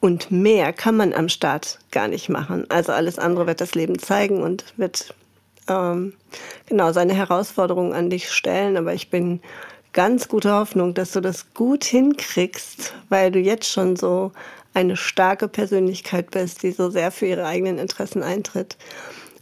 [0.00, 2.66] Und mehr kann man am Start gar nicht machen.
[2.68, 5.14] Also alles andere wird das Leben zeigen und wird
[5.68, 6.14] ähm,
[6.66, 8.76] genau seine Herausforderungen an dich stellen.
[8.76, 9.40] Aber ich bin
[9.92, 14.32] ganz gute Hoffnung, dass du das gut hinkriegst, weil du jetzt schon so
[14.76, 18.76] eine starke Persönlichkeit bist, die so sehr für ihre eigenen Interessen eintritt.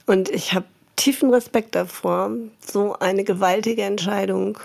[0.07, 0.65] Und ich habe
[0.95, 2.31] tiefen Respekt davor,
[2.65, 4.59] so eine gewaltige Entscheidung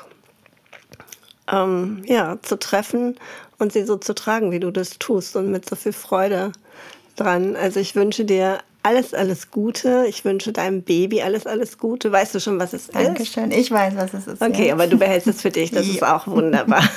[1.52, 3.16] ähm, ja, zu treffen
[3.58, 6.52] und sie so zu tragen, wie du das tust und mit so viel Freude
[7.16, 7.56] dran.
[7.56, 10.06] Also ich wünsche dir alles, alles Gute.
[10.08, 12.12] Ich wünsche deinem Baby alles, alles Gute.
[12.12, 13.16] Weißt du schon, was es Dankeschön.
[13.16, 13.38] ist?
[13.38, 13.60] Dankeschön.
[13.60, 14.42] Ich weiß, was es ist.
[14.44, 14.74] Okay, ja.
[14.76, 15.72] aber du behältst es für dich.
[15.72, 15.94] Das ja.
[15.96, 16.88] ist auch wunderbar.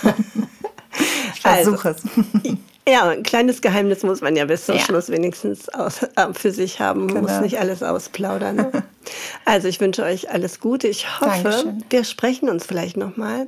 [1.35, 2.09] ich versuche also,
[2.45, 2.57] es.
[2.89, 4.83] Ja, ein kleines Geheimnis muss man ja bis zum ja.
[4.83, 7.07] Schluss wenigstens aus, äh, für sich haben.
[7.07, 7.29] Man genau.
[7.29, 8.57] muss nicht alles ausplaudern.
[8.57, 8.83] Ne?
[9.45, 10.89] also ich wünsche euch alles Gute.
[10.89, 11.85] Ich hoffe, Dankeschön.
[11.91, 13.47] wir sprechen uns vielleicht nochmal,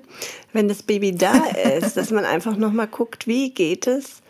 [0.53, 1.33] wenn das Baby da
[1.79, 4.23] ist, dass man einfach nochmal guckt, wie geht es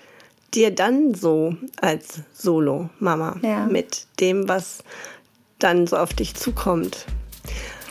[0.55, 3.67] dir dann so als Solo-Mama ja.
[3.67, 4.85] mit dem, was
[5.59, 7.07] dann so auf dich zukommt.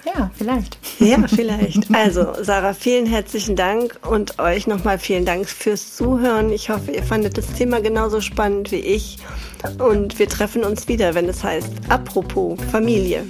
[0.05, 0.77] Ja, vielleicht.
[0.99, 1.93] Ja, vielleicht.
[1.93, 6.51] Also, Sarah, vielen herzlichen Dank und euch nochmal vielen Dank fürs Zuhören.
[6.51, 9.17] Ich hoffe, ihr fandet das Thema genauso spannend wie ich.
[9.79, 13.25] Und wir treffen uns wieder, wenn es heißt Apropos Familie.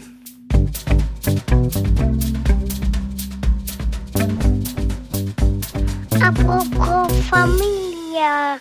[6.22, 8.60] Apropos Familie.